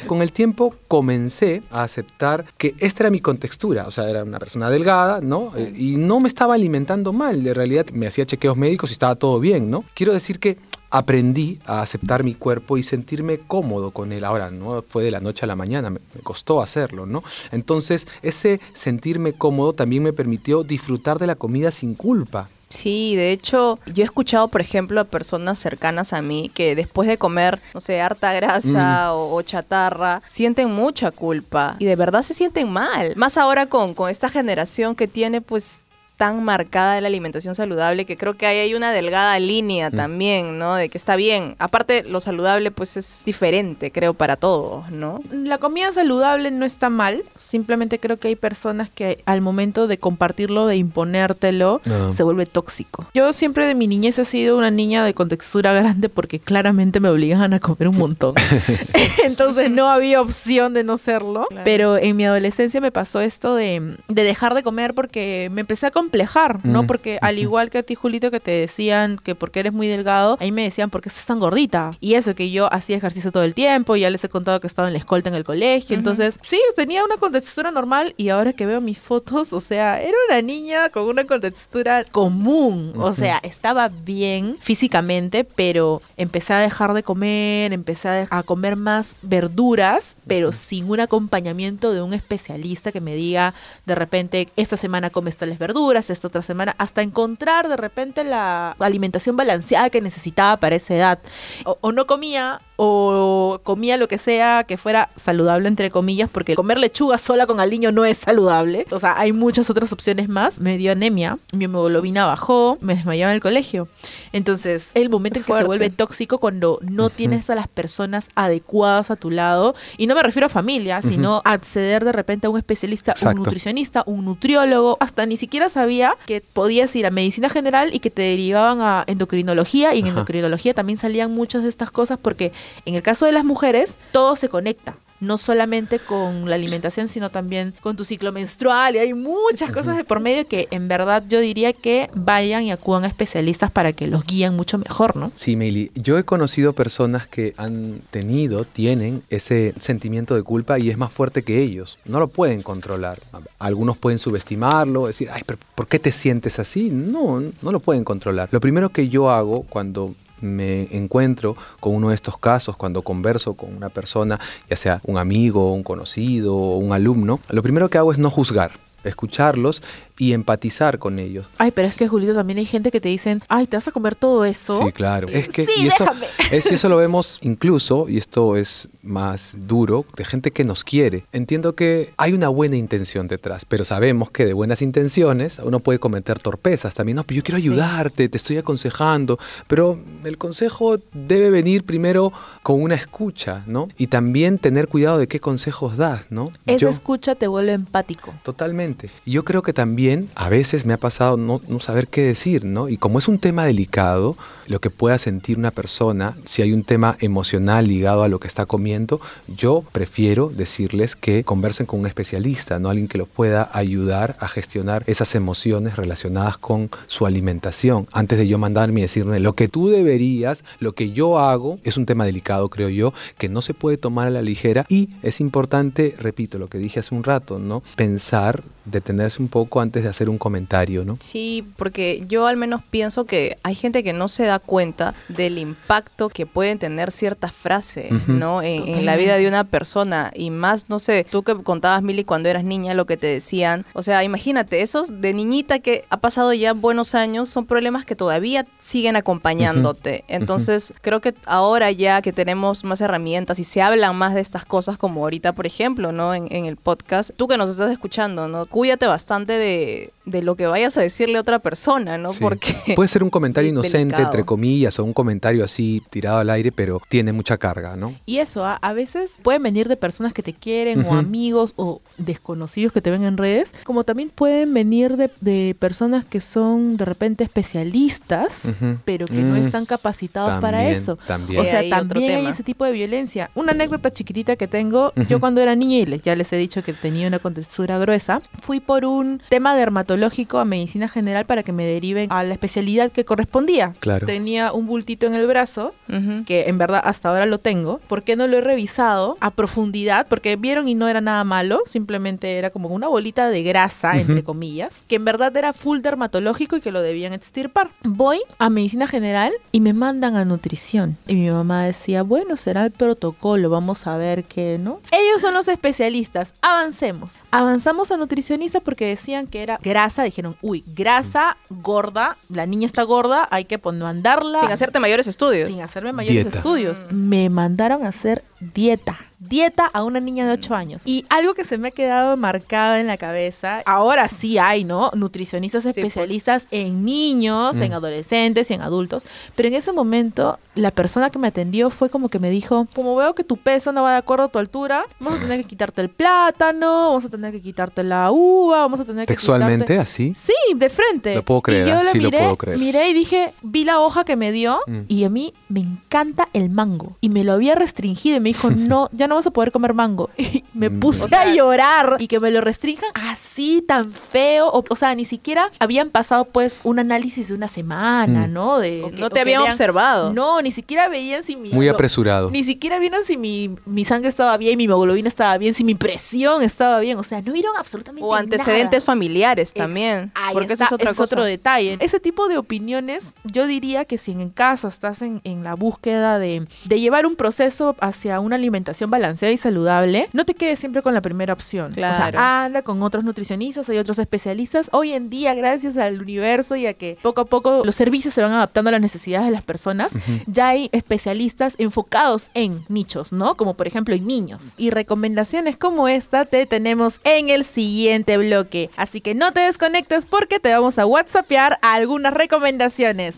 Con 0.08 0.22
el 0.22 0.32
tiempo 0.32 0.76
comencé 0.88 1.64
a 1.72 1.84
aceptar 1.84 2.46
que 2.58 2.76
esta 2.80 3.04
era 3.04 3.10
mi 3.10 3.20
contextura, 3.20 3.88
o 3.88 3.92
sea, 3.92 4.10
era 4.10 4.24
una 4.24 4.40
persona 4.40 4.70
delgada, 4.70 5.22
¿no? 5.22 5.52
Eh, 5.56 5.74
Y 5.76 5.98
no 5.98 6.20
me 6.20 6.28
estaba 6.28 6.54
alimentando 6.54 7.14
mal, 7.14 7.44
de 7.44 7.54
realidad 7.54 7.86
me 7.94 8.08
hacía 8.08 8.26
chequeos 8.26 8.58
médicos 8.58 8.90
y 8.90 8.94
estaba 8.94 9.16
todo 9.16 9.40
bien, 9.40 9.70
¿no? 9.70 9.84
Quiero 9.94 10.14
decir 10.14 10.40
que 10.40 10.58
aprendí 10.90 11.60
a 11.66 11.82
aceptar 11.82 12.24
mi 12.24 12.36
cuerpo 12.36 12.78
y 12.78 12.84
sentirme 12.84 13.38
cómodo 13.40 13.92
con 13.92 14.14
él. 14.14 14.24
Ahora, 14.24 14.50
no 14.50 14.82
fue 14.82 15.04
de 15.04 15.12
la 15.12 15.20
noche 15.20 15.44
a 15.44 15.48
la 15.48 15.56
mañana, 15.56 15.90
me 15.90 16.00
costó 16.24 16.62
hacerlo, 16.62 17.06
¿no? 17.06 17.22
Entonces, 17.52 18.08
ese 18.22 18.62
sentirme 18.72 19.34
cómodo 19.34 19.74
también 19.74 20.04
me 20.04 20.14
permitió 20.14 20.64
disfrutar 20.64 21.20
de 21.20 21.28
la 21.28 21.36
comida 21.36 21.72
sin 21.72 21.96
culpa. 21.96 22.48
Sí, 22.70 23.16
de 23.16 23.32
hecho, 23.32 23.80
yo 23.86 24.04
he 24.04 24.06
escuchado, 24.06 24.48
por 24.48 24.62
ejemplo, 24.62 25.00
a 25.00 25.06
personas 25.06 25.60
cercanas 25.60 26.14
a 26.14 26.22
mí 26.22 26.52
que 26.54 26.76
después 26.76 27.08
de 27.08 27.18
comer, 27.18 27.60
no 27.74 27.80
sé, 27.80 28.02
harta 28.02 28.34
grasa 28.34 29.14
o, 29.14 29.36
o 29.36 29.42
chatarra, 29.42 30.22
sienten 30.26 30.72
mucha 30.72 31.12
culpa 31.12 31.76
y 31.80 31.86
de 31.86 31.96
verdad 31.96 32.22
se 32.22 32.34
sienten 32.34 32.72
mal. 32.72 33.14
Más 33.16 33.38
ahora 33.38 33.68
con, 33.68 33.94
con 33.94 34.10
esta 34.10 34.30
generación 34.30 34.96
que 34.96 35.08
tiene, 35.08 35.42
pues 35.42 35.88
tan 36.18 36.44
marcada 36.44 37.00
la 37.02 37.08
alimentación 37.08 37.56
saludable 37.56 38.06
que 38.06 38.16
creo 38.18 38.36
que 38.36 38.46
ahí 38.46 38.58
hay 38.58 38.74
una 38.74 38.92
delgada 38.92 39.38
línea 39.40 39.92
también, 39.92 40.58
¿no? 40.58 40.76
De 40.76 40.90
que 40.90 40.98
está 40.98 41.16
bien. 41.16 41.56
Aparte, 41.60 42.04
lo 42.04 42.22
saludable 42.22 42.72
pues 42.72 42.98
es 42.98 43.24
diferente, 43.26 43.92
creo, 43.92 44.14
para 44.14 44.36
todos, 44.38 44.90
¿no? 44.92 45.22
La 45.32 45.58
comida 45.58 45.92
saludable 45.92 46.52
no 46.52 46.66
está 46.66 46.90
mal, 46.90 47.24
simplemente 47.38 48.00
creo 48.00 48.18
que 48.18 48.30
hay 48.30 48.36
personas 48.36 48.90
que 48.90 49.22
al 49.26 49.42
momento 49.42 49.88
de 49.88 49.98
compartirlo, 49.98 50.68
de 50.68 50.78
imponértelo, 50.78 51.82
No. 51.86 52.14
se 52.14 52.24
vuelve 52.24 52.46
tóxico. 52.46 53.06
Yo 53.14 53.34
siempre 53.34 53.66
de 53.68 53.76
mi 53.76 53.88
niñez 53.88 54.18
he 54.20 54.26
sido 54.26 54.58
una 54.58 54.72
niña 54.72 55.04
de 55.04 55.14
contextura 55.14 55.74
grande 55.74 56.10
porque 56.10 56.40
claramente 56.40 57.00
me 57.00 57.10
obligaban 57.10 57.54
a 57.54 57.60
comer 57.60 57.88
un 57.90 57.98
montón. 57.98 58.36
Entonces 59.24 59.70
no 59.72 59.90
había 59.90 60.22
opción 60.22 60.74
de 60.74 60.84
no 60.84 60.98
serlo. 60.98 61.46
Claro. 61.50 61.64
Pero 61.66 61.98
en 61.98 62.16
mi 62.16 62.26
adolescencia 62.26 62.82
me 62.82 62.92
pasó 62.92 63.20
esto 63.22 63.56
de, 63.56 63.98
de 64.08 64.24
dejar 64.24 64.54
de 64.54 64.64
comer 64.64 64.94
porque 64.94 65.50
me 65.52 65.62
empecé 65.62 65.86
a 65.88 65.92
complejar, 66.06 66.64
¿no? 66.64 66.84
Mm, 66.84 66.88
Porque 66.88 67.18
al 67.22 67.40
igual 67.40 67.70
que 67.70 67.80
a 67.80 67.84
ti, 67.84 67.96
Julito, 67.96 68.30
que 68.30 68.40
te 68.40 68.52
decían 68.52 69.18
que 69.18 69.34
porque 69.34 69.60
eres 69.60 69.74
muy 69.74 69.88
delgado, 69.88 70.38
ahí 70.40 70.52
me 70.52 70.64
decían, 70.64 70.90
¿por 70.92 71.02
qué 71.02 71.10
estás 71.10 71.26
tan 71.26 71.40
gordita? 71.40 71.92
Y 72.00 72.14
eso, 72.14 72.36
que 72.36 72.52
yo 72.52 72.72
hacía 72.72 72.98
ejercicio 72.98 73.32
todo 73.32 73.44
el 73.44 73.56
tiempo, 73.56 73.96
ya 73.96 74.10
les 74.10 74.24
he 74.24 74.30
contado 74.30 74.60
que 74.60 74.68
estaba 74.68 74.88
en 74.88 74.94
la 74.94 75.00
escolta 75.00 75.30
en 75.30 75.36
el 75.36 75.44
colegio, 75.44 75.96
entonces, 75.96 76.38
sí, 76.44 76.62
tenía 76.76 77.04
una 77.04 77.18
contextura 77.18 77.72
normal 77.72 78.14
y 78.18 78.30
ahora 78.30 78.54
que 78.54 78.66
veo 78.68 78.82
mis 78.82 79.00
fotos, 79.00 79.52
o 79.52 79.60
sea, 79.60 80.00
era 80.00 80.16
una 80.30 80.42
niña 80.42 80.90
con 80.90 81.06
una 81.06 81.26
contextura 81.26 82.04
común, 82.04 82.94
o 82.98 83.14
sea, 83.14 83.40
estaba 83.42 83.90
bien 83.90 84.58
físicamente, 84.60 85.44
pero 85.44 86.02
empecé 86.18 86.54
a 86.54 86.60
dejar 86.60 86.94
de 86.94 87.02
comer, 87.02 87.74
empecé 87.74 88.28
a 88.30 88.44
comer 88.44 88.76
más 88.76 89.18
verduras, 89.24 90.18
pero 90.28 90.52
sin 90.52 90.90
un 90.90 91.00
acompañamiento 91.00 91.94
de 91.94 92.02
un 92.02 92.14
especialista 92.14 92.92
que 92.92 93.02
me 93.02 93.16
diga 93.16 93.54
de 93.86 93.96
repente 93.96 94.50
esta 94.56 94.78
semana 94.78 95.10
comes 95.10 95.38
tales 95.38 95.58
verduras, 95.58 95.95
esta 96.00 96.28
otra 96.28 96.42
semana, 96.42 96.76
hasta 96.78 97.02
encontrar 97.02 97.68
de 97.68 97.78
repente 97.78 98.24
la 98.24 98.76
alimentación 98.80 99.36
balanceada 99.36 99.90
que 99.90 100.02
necesitaba 100.02 100.58
para 100.58 100.76
esa 100.76 100.96
edad. 100.96 101.20
O, 101.66 101.78
o 101.82 101.92
no 101.92 102.08
comía 102.08 102.62
o 102.78 103.60
comía 103.64 103.98
lo 103.98 104.08
que 104.08 104.18
sea 104.18 104.66
que 104.66 104.78
fuera 104.78 105.10
saludable 105.16 105.68
entre 105.68 105.92
comillas, 105.92 106.30
porque 106.30 106.56
comer 106.56 106.78
lechuga 106.78 107.18
sola 107.18 107.48
con 107.48 107.60
aliño 107.60 107.92
no 107.92 108.06
es 108.06 108.20
saludable. 108.20 108.86
O 108.92 109.00
sea, 109.00 109.18
hay 109.18 109.32
muchas 109.32 109.70
otras 109.70 109.94
opciones 109.94 110.28
más. 110.28 110.60
Me 110.60 110.78
dio 110.78 110.92
anemia, 110.92 111.38
mi 111.54 111.66
hemoglobina 111.66 112.26
bajó, 112.26 112.78
me 112.82 112.96
desmayaba 112.96 113.32
en 113.32 113.36
el 113.36 113.42
colegio. 113.42 113.88
Entonces, 114.34 114.92
el 114.94 115.10
momento 115.10 115.40
en 115.40 115.46
que 115.46 115.54
se 115.54 115.64
vuelve 115.64 115.90
tóxico 115.90 116.40
cuando 116.40 116.80
no 116.82 117.10
tienes 117.10 117.50
a 117.50 117.56
las 117.56 117.68
personas 117.68 118.30
adecuadas 118.36 119.12
a 119.12 119.16
tu 119.16 119.32
lado, 119.32 119.76
y 119.98 120.08
no 120.08 120.16
me 120.16 120.24
refiero 120.24 120.48
a 120.48 120.50
familia, 120.50 121.02
sino 121.02 121.42
acceder 121.46 122.04
de 122.04 122.12
repente 122.12 122.48
a 122.48 122.50
un 122.50 122.58
especialista, 122.58 123.12
Exacto. 123.12 123.38
un 123.38 123.44
nutricionista, 123.44 124.04
un 124.06 124.26
nutriólogo, 124.26 124.98
hasta 125.00 125.26
ni 125.26 125.38
siquiera 125.38 125.70
sabía 125.86 126.16
que 126.26 126.42
podías 126.42 126.96
ir 126.96 127.06
a 127.06 127.12
medicina 127.12 127.48
general 127.48 127.94
y 127.94 128.00
que 128.00 128.10
te 128.10 128.24
derivaban 128.24 128.82
a 128.82 129.04
endocrinología, 129.06 129.94
y 129.94 130.00
en 130.00 130.06
Ajá. 130.06 130.14
endocrinología 130.14 130.74
también 130.74 130.98
salían 130.98 131.32
muchas 131.32 131.62
de 131.62 131.70
estas 131.70 131.92
cosas 131.92 132.18
porque 132.20 132.52
en 132.86 132.96
el 132.96 133.04
caso 133.04 133.28
de 133.28 133.32
las 133.32 133.46
mujeres, 133.46 134.00
todo 134.12 134.36
se 134.36 134.50
conecta. 134.50 134.96
No 135.26 135.38
solamente 135.38 136.00
con 136.00 136.50
la 136.50 136.56
alimentación, 136.56 137.08
sino 137.08 137.30
también 137.30 137.74
con 137.82 137.96
tu 137.96 138.06
ciclo 138.06 138.32
menstrual. 138.32 138.96
Y 138.96 139.00
hay 139.00 139.14
muchas 139.14 139.72
cosas 139.72 139.98
de 139.98 140.04
por 140.04 140.20
medio 140.20 140.48
que 140.48 140.68
en 140.72 140.88
verdad 140.88 141.24
yo 141.28 141.40
diría 141.40 141.74
que 141.74 142.10
vayan 142.14 142.64
y 142.64 142.72
acudan 142.72 143.04
a 143.04 143.08
especialistas 143.08 143.72
para 143.72 143.94
que 143.94 144.08
los 144.08 144.26
guíen 144.26 144.56
mucho 144.56 144.78
mejor, 144.78 145.16
¿no? 145.16 145.32
Sí, 145.36 145.56
Meili, 145.56 145.92
yo 145.96 146.18
he 146.18 146.24
conocido 146.24 146.74
personas 146.74 147.28
que 147.28 147.54
han 147.58 148.02
tenido, 148.12 148.66
tienen 148.66 149.24
ese 149.30 149.74
sentimiento 149.80 150.36
de 150.36 150.44
culpa 150.44 150.80
y 150.80 150.90
es 150.90 150.98
más 150.98 151.12
fuerte 151.12 151.44
que 151.44 151.62
ellos. 151.62 151.98
No 152.06 152.20
lo 152.20 152.28
pueden 152.28 152.62
controlar. 152.62 153.20
Algunos 153.60 153.98
pueden 153.98 154.20
subestimarlo, 154.20 155.08
decir, 155.08 155.30
ay, 155.32 155.42
pero 155.46 155.60
¿por 155.76 155.88
qué 155.88 156.00
te 156.00 156.12
sientes 156.12 156.60
así? 156.60 156.90
No, 156.92 157.42
no 157.62 157.72
lo 157.72 157.80
pueden 157.80 158.04
controlar. 158.04 158.50
Lo 158.52 158.60
primero 158.60 158.90
que 158.90 159.08
yo 159.10 159.30
hago 159.30 159.64
cuando 159.64 160.14
me 160.42 160.88
encuentro 160.96 161.56
con 161.80 161.96
uno 161.96 162.10
de 162.10 162.16
estos 162.16 162.38
casos, 162.38 162.76
cuando 162.78 163.02
converso 163.02 163.54
con 163.54 163.76
una 163.76 163.90
persona, 163.90 164.40
ya 164.70 164.76
sea 164.76 165.02
un 165.06 165.18
amigo, 165.18 165.74
un 165.74 165.84
conocido 165.84 166.56
un 166.78 166.94
alumno, 166.94 167.40
lo 167.50 167.64
primero 167.64 167.90
que 167.90 167.98
hago 167.98 168.12
es 168.12 168.18
no 168.18 168.30
juzgar, 168.30 168.72
escucharlos 169.04 169.82
y 170.18 170.34
empatizar 170.34 170.98
con 171.00 171.20
ellos. 171.20 171.46
Ay, 171.58 171.72
pero 171.72 171.88
es 171.88 171.98
que 171.98 172.08
Julito 172.08 172.34
también 172.34 172.58
hay 172.60 172.66
gente 172.66 172.92
que 172.92 173.02
te 173.02 173.10
dicen, 173.10 173.42
ay, 173.50 173.68
te 173.68 173.76
vas 173.78 173.88
a 173.88 173.92
comer 173.92 174.16
todo 174.16 174.46
eso. 174.46 174.80
Sí, 174.86 174.92
claro. 174.92 175.28
Es 175.30 175.50
que 175.50 175.66
Sí, 175.66 175.84
y 175.84 175.88
eso, 175.88 176.06
es- 176.52 176.66
eso 176.68 176.90
lo 176.90 176.98
vemos 177.06 177.40
incluso, 177.42 178.08
y 178.08 178.18
esto 178.18 178.56
es 178.56 178.88
más 179.04 179.56
duro, 179.68 180.06
de 180.16 180.26
gente 180.26 180.52
que 180.52 180.64
nos 180.64 180.84
quiere. 180.84 181.26
Entiendo 181.32 181.76
que 181.76 182.14
hay 182.18 182.34
una 182.34 182.50
buena 182.50 182.76
intención 182.76 183.28
detrás, 183.28 183.66
pero 183.66 183.86
sabemos 183.86 184.32
que 184.32 184.46
de 184.46 184.54
buenas 184.54 184.82
intenciones 184.82 185.60
uno 185.64 185.80
puede 185.80 186.00
cometer 186.00 186.40
torpezas 186.40 186.96
también. 186.96 187.18
No, 187.18 187.24
pero 187.24 187.38
yo 187.38 187.44
quiero 187.44 187.60
Sí. 187.60 187.68
ayudarte, 187.68 188.30
te 188.30 188.38
estoy 188.38 188.58
aconsejando, 188.58 189.38
pero 189.68 190.00
el 190.24 190.38
consejo 190.38 190.98
debe 191.14 191.50
venir 191.52 191.84
primero 191.84 192.32
con 192.64 192.82
una 192.82 192.96
escucha, 192.96 193.64
¿no? 193.68 193.90
Y 193.98 194.08
también 194.08 194.58
tener 194.60 194.88
cuidado 194.88 195.18
de 195.20 195.28
qué 195.28 195.40
consejos 195.40 195.98
das, 195.98 196.26
¿no? 196.30 196.52
Esa 196.66 196.78
Yo- 196.78 196.90
escucha 196.90 197.36
te 197.36 197.48
vuelve 197.48 197.74
empático. 197.74 198.34
Totalmente. 198.44 199.10
Y 199.26 199.32
yo 199.34 199.44
creo 199.46 199.62
que 199.62 199.74
también 199.74 200.05
a 200.36 200.50
veces 200.50 200.86
me 200.86 200.94
ha 200.94 200.98
pasado 200.98 201.38
no, 201.38 201.62
no 201.68 201.80
saber 201.80 202.08
qué 202.08 202.22
decir, 202.22 202.66
¿no? 202.66 202.90
Y 202.90 202.98
como 202.98 203.20
es 203.20 203.28
un 203.28 203.40
tema 203.40 203.66
delicado, 203.66 204.38
lo 204.68 204.80
que 204.80 204.90
pueda 204.90 205.18
sentir 205.18 205.58
una 205.58 205.72
persona, 205.72 206.36
si 206.44 206.62
hay 206.62 206.74
un 206.74 206.84
tema 206.84 207.18
emocional 207.20 207.88
ligado 207.88 208.24
a 208.24 208.30
lo 208.30 208.40
que 208.40 208.48
está 208.48 208.66
comiendo, 208.66 209.22
yo 209.48 209.84
prefiero 209.92 210.52
decirles 210.56 211.16
que 211.16 211.44
conversen 211.44 211.86
con 211.86 212.00
un 212.00 212.08
especialista, 212.08 212.80
¿no? 212.80 212.90
Alguien 212.90 213.08
que 213.08 213.18
los 213.18 213.28
pueda 213.28 213.70
ayudar 213.74 214.38
a 214.40 214.48
gestionar 214.48 215.04
esas 215.08 215.36
emociones 215.36 215.96
relacionadas 215.96 216.58
con 216.58 216.90
su 217.08 217.26
alimentación. 217.26 218.08
Antes 218.12 218.38
de 218.38 218.48
yo 218.48 218.58
mandarme 218.58 219.00
y 219.00 219.04
decirme 219.04 219.40
lo 219.40 219.54
que 219.54 219.68
tú 219.68 219.90
deberías, 219.90 220.64
lo 220.80 220.94
que 220.94 221.12
yo 221.12 221.40
hago, 221.40 221.80
es 221.84 221.98
un 221.98 222.06
tema 222.06 222.26
delicado, 222.26 222.70
creo 222.70 222.90
yo, 222.90 223.14
que 223.38 223.50
no 223.50 223.62
se 223.62 223.74
puede 223.74 223.98
tomar 223.98 224.28
a 224.28 224.32
la 224.32 224.42
ligera 224.42 224.86
y 224.90 225.10
es 225.22 225.40
importante, 225.40 226.16
repito, 226.20 226.58
lo 226.58 226.68
que 226.68 226.78
dije 226.78 227.00
hace 227.00 227.16
un 227.16 227.24
rato, 227.24 227.60
¿no? 227.60 227.84
Pensar, 227.96 228.64
detenerse 228.86 229.42
un 229.42 229.48
poco 229.48 229.82
antes 229.82 229.95
de 230.04 230.10
hacer 230.10 230.30
un 230.30 230.38
comentario, 230.38 231.06
¿no? 231.06 231.18
Sí, 231.20 231.66
porque 231.78 232.24
yo 232.28 232.48
al 232.48 232.58
menos 232.58 232.82
pienso 232.90 233.26
que 233.26 233.58
hay 233.64 233.76
gente 233.76 234.04
que 234.04 234.14
no 234.14 234.28
se 234.28 234.46
da 234.46 234.60
cuenta 234.60 235.14
del 235.30 235.58
impacto 235.58 236.30
que 236.30 236.46
pueden 236.46 236.80
tener 236.80 237.12
ciertas 237.12 237.54
frases. 237.54 238.12
¿no? 238.28 238.62
En, 238.62 238.88
en 238.88 239.06
la 239.06 239.16
vida 239.16 239.38
de 239.38 239.48
una 239.48 239.64
persona. 239.64 240.32
Y 240.36 240.50
más, 240.50 240.90
no 240.90 241.00
sé, 241.00 241.26
tú 241.30 241.44
que 241.44 241.56
contabas, 241.56 242.04
Mili, 242.04 242.24
cuando 242.24 242.50
eras 242.50 242.64
niña, 242.64 242.94
lo 242.94 243.06
que 243.06 243.18
te 243.18 243.28
decían. 243.28 243.86
O 243.94 244.02
sea, 244.02 244.24
imagínate, 244.24 244.82
esos 244.82 245.22
de 245.22 245.34
niñita 245.34 245.80
que 245.80 246.06
ha 246.10 246.18
pasado 246.18 246.54
ya 246.54 246.74
buenos 246.74 247.16
años 247.16 247.50
son 247.50 247.66
problemas 247.66 248.06
que 248.06 248.16
todavía 248.16 248.66
siguen 248.80 249.16
acompañándote. 249.16 250.24
Entonces, 250.28 250.94
creo 251.02 251.22
que 251.22 251.34
ahora 251.46 251.92
ya 251.92 252.22
que 252.22 252.34
tenemos 252.34 252.84
más 252.84 253.02
herramientas 253.02 253.60
y 253.60 253.64
se 253.64 253.82
hablan 253.82 254.16
más 254.16 254.34
de 254.34 254.42
estas 254.42 254.66
cosas, 254.66 254.98
como 254.98 255.24
ahorita, 255.24 255.54
por 255.54 255.66
ejemplo, 255.66 256.12
¿no? 256.12 256.34
En, 256.34 256.48
en 256.52 256.66
el 256.66 256.78
podcast, 256.78 257.32
tú 257.36 257.48
que 257.48 257.58
nos 257.58 257.70
estás 257.70 257.92
escuchando, 257.92 258.48
¿no? 258.48 258.66
Cuídate 258.66 259.08
bastante 259.08 259.54
de, 259.54 259.85
eh, 259.86 260.10
de 260.26 260.42
lo 260.42 260.56
que 260.56 260.68
vayas 260.68 260.98
a 260.98 261.02
decirle 261.02 261.38
a 261.38 261.42
otra 261.42 261.60
persona, 261.60 262.18
¿no? 262.18 262.34
Sí. 262.34 262.40
Porque 262.42 262.74
Puede 262.96 263.08
ser 263.08 263.24
un 263.24 263.30
comentario 263.30 263.70
inocente, 263.72 263.98
delicado. 263.98 264.24
entre 264.26 264.44
comillas, 264.46 264.98
o 265.00 265.04
un 265.04 265.14
comentario 265.14 265.64
así 265.64 266.02
tirado 266.10 266.40
al 266.40 266.50
aire, 266.50 266.72
pero 266.72 267.02
tiene 267.10 267.32
mucha 267.34 267.58
carga, 267.58 267.96
¿no? 267.96 268.14
Y 268.26 268.38
eso, 268.40 268.66
¿ah? 268.66 268.80
a 268.82 268.94
veces 268.94 269.38
pueden 269.44 269.64
venir 269.64 269.88
de 269.88 269.98
personas 269.98 270.34
que 270.34 270.42
te 270.44 270.54
quieren 270.54 271.02
o 271.02 271.10
Ujú. 271.10 271.14
amigos 271.16 271.74
o 271.76 272.02
desconocidos 272.18 272.92
que 272.94 273.02
te 273.02 273.12
ven 273.12 273.24
en 273.24 273.38
redes, 273.38 273.74
como 273.84 274.04
también 274.04 274.30
pueden 274.34 274.74
venir 274.74 275.16
de, 275.18 275.30
de 275.42 275.76
personas 275.78 276.26
que 276.26 276.42
son 276.42 276.98
de 276.98 277.06
repente 277.06 277.44
especialistas, 277.44 278.66
Ujú. 278.66 278.98
pero 279.06 279.28
que 279.28 279.34
no 279.36 279.54
Mm. 279.56 279.58
están 279.58 279.86
capacitados 279.86 280.60
para 280.60 280.80
También, 280.80 280.94
eso. 280.94 281.18
también. 281.28 281.62
O 281.62 281.66
sea, 281.66 281.80
otro 281.82 281.90
también 282.10 282.36
hay 282.36 282.48
ese 282.48 282.64
tipo 282.64 282.84
de 282.86 282.92
violencia. 282.92 283.52
Una 283.56 283.72
anécdota 283.74 284.12
chiquitita 284.12 284.56
que 284.56 284.68
tengo, 284.68 285.14
yo 285.16 285.24
Ujú. 285.24 285.40
cuando 285.40 285.62
era 285.62 285.76
niña 285.76 285.98
y 286.00 286.06
les, 286.06 286.22
ya 286.22 286.36
les 286.36 286.52
he 286.52 286.58
dicho 286.58 286.84
que 286.84 286.94
tenía 286.94 287.28
una 287.28 287.40
contextura 287.40 287.98
gruesa, 288.00 288.42
fui 288.60 288.80
por 288.80 289.06
un 289.06 289.40
tema 289.50 289.76
dermatológico 289.76 290.15
a 290.60 290.66
medicina 290.66 291.08
general 291.08 291.46
para 291.46 291.64
que 291.64 291.72
me 291.72 291.86
deriven 291.86 292.32
a 292.32 292.44
la 292.44 292.54
especialidad 292.54 293.12
que 293.12 293.26
correspondía. 293.26 293.94
Claro. 294.00 294.26
Tenía 294.26 294.72
un 294.74 294.88
bultito 294.88 295.26
en 295.26 295.34
el 295.34 295.48
brazo 295.48 295.94
Ujú. 296.10 296.44
que 296.46 296.66
en 296.68 296.78
verdad 296.78 297.02
hasta 297.04 297.30
ahora 297.30 297.46
lo 297.46 297.58
tengo. 297.58 298.00
¿Por 298.08 298.24
qué 298.24 298.36
no 298.36 298.48
lo 298.48 298.58
he 298.58 298.62
revisado 298.62 299.38
a 299.42 299.52
profundidad? 299.52 300.28
Porque 300.28 300.56
vieron 300.56 300.88
y 300.88 300.96
no 300.96 301.08
era 301.08 301.22
nada 301.22 301.44
malo, 301.44 301.82
simplemente 301.86 302.58
era 302.58 302.70
como 302.70 302.90
una 302.90 303.08
bolita 303.08 303.50
de 303.50 303.64
grasa, 303.64 304.18
entre 304.20 304.44
comillas, 304.44 305.06
que 305.08 305.16
en 305.16 305.26
verdad 305.26 305.56
era 305.58 305.74
full 305.74 306.00
dermatológico 306.02 306.78
y 306.78 306.82
que 306.82 306.92
lo 306.92 307.02
debían 307.02 307.34
extirpar. 307.34 307.90
Voy 308.04 308.40
a 308.58 308.70
medicina 308.70 309.08
general 309.08 309.52
y 309.72 309.80
me 309.80 309.94
mandan 309.94 310.36
a 310.36 310.46
nutrición. 310.46 311.18
Y 311.28 311.36
mi 311.36 311.50
mamá 311.50 311.84
decía, 311.84 312.24
bueno, 312.24 312.58
será 312.58 312.86
el 312.86 312.92
protocolo, 312.92 313.70
vamos 313.70 314.08
a 314.08 314.18
ver 314.18 314.44
qué, 314.44 314.78
¿no? 314.80 315.00
Ellos 315.12 315.42
son 315.42 315.54
los 315.54 315.68
especialistas, 315.68 316.54
avancemos. 316.62 317.44
Avanzamos 317.52 318.12
a 318.12 318.18
nutricionista 318.18 318.80
porque 318.80 319.08
decían 319.08 319.48
que 319.48 319.64
era 319.64 319.80
grasa, 319.82 320.05
dijeron, 320.24 320.58
uy, 320.62 320.84
grasa 320.88 321.58
gorda, 321.70 322.38
la 322.50 322.66
niña 322.66 322.86
está 322.86 323.04
gorda, 323.04 323.48
hay 323.52 323.66
que 323.66 323.78
mandarla 323.78 324.62
Sin 324.62 324.72
hacerte 324.72 325.00
mayores 325.00 325.28
estudios. 325.28 325.70
sin 325.70 325.82
hacerme 325.82 326.14
mayores 326.14 326.44
Dieta. 326.44 326.58
estudios. 326.58 327.06
Me 327.12 327.50
mandaron 327.50 328.06
a 328.06 328.10
hacer 328.10 328.44
dieta. 328.60 329.18
Dieta 329.50 329.86
a 329.86 330.04
una 330.04 330.20
niña 330.20 330.46
de 330.46 330.54
8 330.54 330.76
años. 330.76 331.02
Y 331.06 331.26
algo 331.30 331.54
que 331.54 331.64
se 331.64 331.78
me 331.78 331.90
ha 331.90 331.92
quedado 331.92 332.38
marcada 332.38 333.00
en 333.00 333.08
la 333.08 333.18
cabeza, 333.18 333.82
ahora 333.86 334.28
sí 334.30 334.58
hay, 334.58 334.84
¿no? 334.84 335.12
Nutricionistas 335.14 335.84
pues. 335.84 335.98
especialistas 335.98 336.68
en 336.72 337.04
niños, 337.06 337.80
en 337.80 337.94
adolescentes 337.94 338.70
y 338.72 338.74
en 338.74 338.82
adultos. 338.82 339.24
Pero 339.56 339.68
en 339.68 339.76
ese 339.76 339.92
momento, 339.92 340.60
la 340.76 340.92
persona 340.92 341.30
que 341.30 341.40
me 341.40 341.48
atendió 341.48 341.90
fue 341.90 342.10
como 342.10 342.30
que 342.30 342.40
me 342.40 342.50
dijo, 342.50 342.88
como 342.94 343.16
veo 343.16 343.36
que 343.36 343.44
tu 343.44 343.58
peso 343.58 343.92
no 343.92 344.04
va 344.04 344.12
de 344.14 344.18
acuerdo 344.18 344.46
a 344.46 344.48
tu 344.50 344.60
altura, 344.60 345.06
vamos 345.20 345.40
a 345.40 345.42
tener 345.44 345.62
que 345.62 345.68
quitarte 345.68 346.02
el 346.02 346.10
plátano, 346.10 347.08
vamos 347.10 347.26
a 347.26 347.30
tener 347.30 347.52
que 347.52 347.62
quitarte 347.62 348.04
la 348.04 348.32
uva, 348.32 348.80
vamos 348.82 349.00
a 349.00 349.06
tener 349.06 349.26
que 349.26 349.34
Textualmente, 349.34 349.86
quitarte... 349.86 350.02
así. 350.02 350.34
Sí, 350.36 350.54
de 350.76 350.90
frente. 350.90 351.36
Lo 351.36 351.44
puedo 351.44 351.62
creer, 351.62 351.88
Y 351.88 351.92
yo 351.92 352.04
la 352.04 352.12
Sí 352.12 352.20
lo 352.20 352.30
miré, 352.30 352.38
puedo 352.44 352.58
creer. 352.58 352.78
miré 352.78 353.10
y 353.10 353.14
dije, 353.14 353.54
vi 353.62 353.84
la 353.84 354.00
hoja 354.00 354.24
que 354.24 354.36
me 354.36 354.52
dio 354.52 354.80
Mm. 354.88 355.00
y 355.08 355.24
a 355.24 355.30
mí 355.30 355.54
me 355.70 355.80
encanta 355.80 356.50
el 356.54 356.70
mango. 356.70 357.18
Y 357.22 357.30
me 357.30 357.44
lo 357.44 357.54
había 357.54 357.76
restringido 357.76 358.38
y 358.38 358.40
me 358.40 358.50
dijo, 358.50 358.70
no, 358.72 359.10
ya 359.12 359.28
no 359.28 359.35
no 359.36 359.40
vas 359.40 359.48
a 359.48 359.52
poder 359.52 359.72
comer 359.72 359.94
mango. 359.94 360.30
Y 360.56 360.64
me 360.74 360.90
Mm. 360.90 361.00
puse 361.00 361.24
O 361.24 361.28
sea- 361.28 361.42
a 361.44 361.54
llorar 361.54 362.18
y 362.20 362.28
que 362.28 362.40
me 362.40 362.52
lo 362.52 362.60
restrinjan 362.62 363.10
así 363.14 363.82
tan 363.88 364.12
feo. 364.12 364.68
O, 364.70 364.84
o 364.90 364.96
sea, 364.96 365.16
ni 365.16 365.24
siquiera 365.26 365.70
habían 365.80 366.10
pasado 366.10 366.46
pues 366.46 366.82
un 366.84 367.00
análisis 367.00 367.48
de 367.48 367.54
una 367.54 367.68
semana, 367.68 368.48
Mm. 368.48 368.54
¿no? 368.54 368.80
De, 368.80 369.04
O 369.04 369.12
que- 369.12 369.18
no 369.18 369.28
o 369.28 369.30
te 369.30 369.40
habían 369.42 369.62
vean- 369.62 369.72
observado. 369.72 370.34
No, 370.34 370.62
ni 370.62 370.72
siquiera 370.72 371.08
veían 371.08 371.44
si 371.44 371.56
mi... 371.56 371.70
Muy 371.72 371.86
no, 371.88 371.94
apresurado. 371.94 372.50
Ni 372.52 372.64
siquiera 372.64 373.00
vieron 373.00 373.24
si 373.24 373.38
mi, 373.38 373.76
mi 373.86 374.04
sangre 374.06 374.28
estaba 374.30 374.58
bien, 374.58 374.78
mi 374.78 374.84
hemoglobina 374.86 375.28
estaba 375.30 375.58
bien, 375.58 375.74
si 375.74 375.84
mi 375.84 375.96
presión 375.96 376.62
estaba 376.62 377.00
bien. 377.00 377.18
O 377.18 377.24
sea, 377.24 377.42
no 377.42 377.54
vieron 377.54 377.74
absolutamente 377.78 378.24
O 378.26 378.32
nada. 378.32 378.42
antecedentes 378.42 379.04
familiares 379.04 379.74
también. 379.74 380.32
Porque 380.54 380.74
está, 380.74 380.86
eso 380.86 380.96
es 380.96 381.00
otra 381.00 381.12
ese 381.12 381.18
cosa. 381.18 381.36
otro 381.36 381.46
detalle. 381.46 381.98
Ese 382.02 382.20
tipo 382.20 382.48
de 382.48 382.58
opiniones, 382.58 383.36
yo 383.46 383.66
diría 383.68 384.06
que 384.06 384.18
si 384.18 384.32
en 384.32 384.50
caso 384.50 384.88
estás 384.88 385.22
en, 385.22 385.42
en 385.44 385.64
la 385.64 385.74
búsqueda 385.76 386.38
de, 386.40 386.68
de 386.86 387.00
llevar 387.00 387.26
un 387.26 387.36
proceso 387.36 387.96
hacia 388.00 388.40
una 388.40 388.56
alimentación 388.56 389.10
balanceada 389.10 389.25
y 389.26 389.58
saludable, 389.58 390.30
no 390.34 390.46
te 390.46 390.54
quedes 390.54 390.78
siempre 390.78 391.02
con 391.02 391.14
la 391.14 391.22
primera 391.22 391.54
opción. 391.54 391.94
Claro. 391.94 392.14
O 392.14 392.32
sea, 392.32 392.66
anda 392.66 392.84
con 392.84 393.02
otros 393.02 393.24
nutricionistas, 393.24 393.90
hay 393.90 393.98
otros 393.98 394.20
especialistas. 394.20 394.90
Hoy 394.92 395.14
en 395.14 395.30
día, 395.30 395.56
gracias 395.56 395.98
al 395.98 396.22
universo 396.22 396.76
y 396.76 396.86
a 396.86 396.94
que 396.94 397.18
poco 397.22 397.42
a 397.42 397.46
poco 397.46 397.82
los 397.84 397.96
servicios 397.96 398.34
se 398.34 398.42
van 398.42 398.52
adaptando 398.52 398.90
a 398.90 398.92
las 398.92 399.02
necesidades 399.02 399.48
de 399.48 399.52
las 399.52 399.64
personas, 399.64 400.18
ya 400.46 400.70
hay 400.70 400.90
especialistas 400.92 401.74
enfocados 401.80 402.52
en 402.54 402.86
nichos, 402.88 403.34
¿no? 403.34 403.58
Como 403.58 403.74
por 403.74 403.88
ejemplo 403.88 404.14
en 404.14 404.28
niños. 404.28 404.74
Y 404.78 404.92
recomendaciones 404.92 405.76
como 405.76 406.08
esta 406.08 406.46
te 406.46 406.66
tenemos 406.66 407.20
en 407.24 407.50
el 407.50 407.66
siguiente 407.66 408.38
bloque. 408.38 408.90
Así 408.96 409.22
que 409.22 409.34
no 409.34 409.52
te 409.52 409.62
desconectes 409.62 410.28
porque 410.28 410.60
te 410.60 410.72
vamos 410.72 411.00
a 411.00 411.06
whatsappear 411.06 411.80
algunas 411.82 412.34
recomendaciones. 412.34 413.38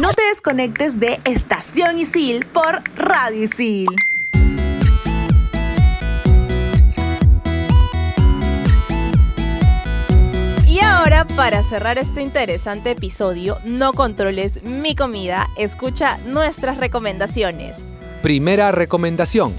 No 0.00 0.12
te 0.12 0.22
desconectes 0.22 1.00
de 1.00 1.18
Estación 1.24 1.98
Isil 1.98 2.46
por 2.46 2.82
Radio 2.96 3.44
Isil. 3.44 3.88
Para 11.24 11.62
cerrar 11.62 11.98
este 11.98 12.22
interesante 12.22 12.90
episodio, 12.90 13.58
no 13.64 13.92
controles 13.92 14.62
mi 14.62 14.94
comida, 14.94 15.48
escucha 15.56 16.18
nuestras 16.26 16.78
recomendaciones. 16.78 17.94
Primera 18.22 18.72
recomendación. 18.72 19.54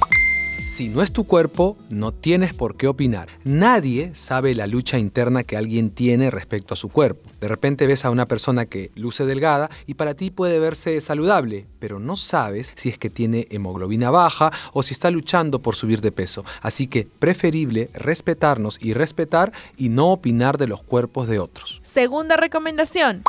Si 0.66 0.90
no 0.90 1.02
es 1.02 1.12
tu 1.12 1.26
cuerpo, 1.26 1.78
no 1.90 2.14
tienes 2.14 2.54
por 2.54 2.78
qué 2.78 2.88
opinar. 2.88 3.28
Nadie 3.44 4.12
sabe 4.16 4.56
la 4.56 4.68
lucha 4.68 5.00
interna 5.00 5.44
que 5.44 5.58
alguien 5.58 5.90
tiene 5.90 6.32
respecto 6.32 6.74
a 6.74 6.78
su 6.78 6.90
cuerpo. 6.90 7.30
De 7.42 7.48
repente 7.48 7.88
ves 7.88 8.06
a 8.06 8.10
una 8.10 8.28
persona 8.28 8.66
que 8.66 8.92
luce 8.96 9.26
delgada 9.26 9.70
y 9.86 9.96
para 9.96 10.14
ti 10.14 10.32
puede 10.32 10.60
verse 10.60 11.02
saludable, 11.02 11.68
pero 11.80 12.00
no 12.00 12.16
sabes 12.16 12.72
si 12.76 12.90
es 12.90 12.98
que 12.98 13.10
tiene 13.10 13.48
hemoglobina 13.50 14.12
baja 14.12 14.52
o 14.72 14.82
si 14.84 14.94
está 14.94 15.12
luchando 15.12 15.62
por 15.62 15.76
subir 15.76 16.02
de 16.02 16.12
peso. 16.12 16.46
Así 16.62 16.88
que 16.88 17.08
preferible 17.20 17.90
respetarnos 17.94 18.78
y 18.82 18.94
respetar 18.94 19.52
y 19.78 19.90
no 19.90 20.12
opinar 20.12 20.58
de 20.58 20.68
los 20.68 20.82
cuerpos 20.84 21.28
de 21.28 21.40
otros. 21.40 21.82
Segunda 21.84 22.38
recomendación. 22.38 23.24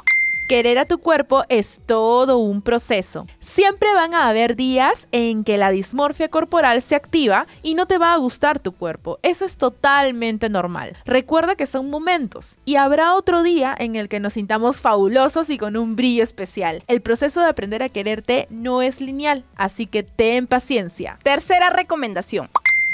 Querer 0.49 0.79
a 0.79 0.85
tu 0.85 0.99
cuerpo 0.99 1.45
es 1.49 1.81
todo 1.87 2.39
un 2.39 2.63
proceso. 2.63 3.27
Siempre 3.41 3.95
van 3.95 4.13
a 4.13 4.29
haber 4.29 4.57
días 4.57 5.09
en 5.13 5.45
que 5.45 5.57
la 5.57 5.71
dismorfia 5.71 6.29
corporal 6.29 6.83
se 6.83 6.95
activa 6.95 7.47
y 7.63 7.75
no 7.75 7.87
te 7.87 7.99
va 7.99 8.13
a 8.13 8.19
gustar 8.19 8.59
tu 8.59 8.73
cuerpo. 8.73 9.19
Eso 9.23 9.45
es 9.45 9.57
totalmente 9.57 10.51
normal. 10.51 10.97
Recuerda 11.05 11.55
que 11.55 11.67
son 11.67 11.89
momentos 11.89 12.59
y 12.65 12.77
habrá 12.77 13.15
otro 13.15 13.43
día 13.43 13.75
en 13.79 13.97
el 13.97 14.09
que 14.09 14.21
nos 14.21 14.35
sintamos 14.35 14.81
fabulosos 14.81 15.49
y 15.49 15.59
con 15.59 15.77
un 15.77 15.97
brillo 15.97 16.23
especial. 16.23 16.83
El 16.87 17.01
proceso 17.01 17.41
de 17.41 17.47
aprender 17.47 17.83
a 17.83 17.89
quererte 17.89 18.47
no 18.51 18.83
es 18.83 19.01
lineal, 19.01 19.45
así 19.57 19.87
que 19.87 20.03
ten 20.03 20.47
paciencia. 20.47 21.19
Tercera 21.23 21.71
recomendación. 21.71 22.51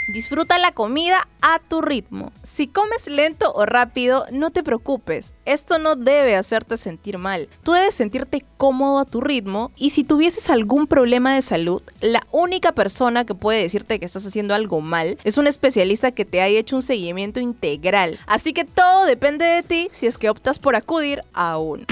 Disfruta 0.08 0.56
la 0.56 0.72
comida 0.72 1.28
a 1.42 1.58
tu 1.58 1.82
ritmo. 1.82 2.32
Si 2.42 2.66
comes 2.66 3.08
lento 3.08 3.52
o 3.52 3.66
rápido, 3.66 4.24
no 4.32 4.50
te 4.50 4.62
preocupes. 4.62 5.34
Esto 5.44 5.78
no 5.78 5.96
debe 5.96 6.34
hacerte 6.34 6.78
sentir 6.78 7.18
mal. 7.18 7.50
Tú 7.62 7.72
debes 7.72 7.94
sentirte 7.94 8.42
cómodo 8.56 9.00
a 9.00 9.04
tu 9.04 9.20
ritmo 9.20 9.70
y 9.76 9.90
si 9.90 10.04
tuvieses 10.04 10.48
algún 10.48 10.86
problema 10.86 11.34
de 11.34 11.42
salud, 11.42 11.82
la 12.00 12.26
única 12.32 12.72
persona 12.72 13.26
que 13.26 13.34
puede 13.34 13.60
decirte 13.60 14.00
que 14.00 14.06
estás 14.06 14.24
haciendo 14.24 14.54
algo 14.54 14.80
mal 14.80 15.18
es 15.24 15.36
un 15.36 15.46
especialista 15.46 16.10
que 16.10 16.24
te 16.24 16.40
haya 16.40 16.58
hecho 16.58 16.76
un 16.76 16.82
seguimiento 16.82 17.38
integral. 17.38 18.18
Así 18.26 18.54
que 18.54 18.64
todo 18.64 19.04
depende 19.04 19.44
de 19.44 19.62
ti 19.62 19.90
si 19.92 20.06
es 20.06 20.16
que 20.16 20.30
optas 20.30 20.58
por 20.58 20.74
acudir 20.74 21.20
a 21.34 21.58
uno. 21.58 21.84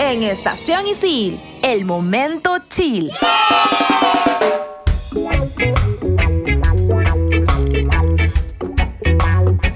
En 0.00 0.24
Estación 0.24 0.88
Isil, 0.88 1.40
el 1.62 1.84
momento 1.84 2.58
chill. 2.68 3.12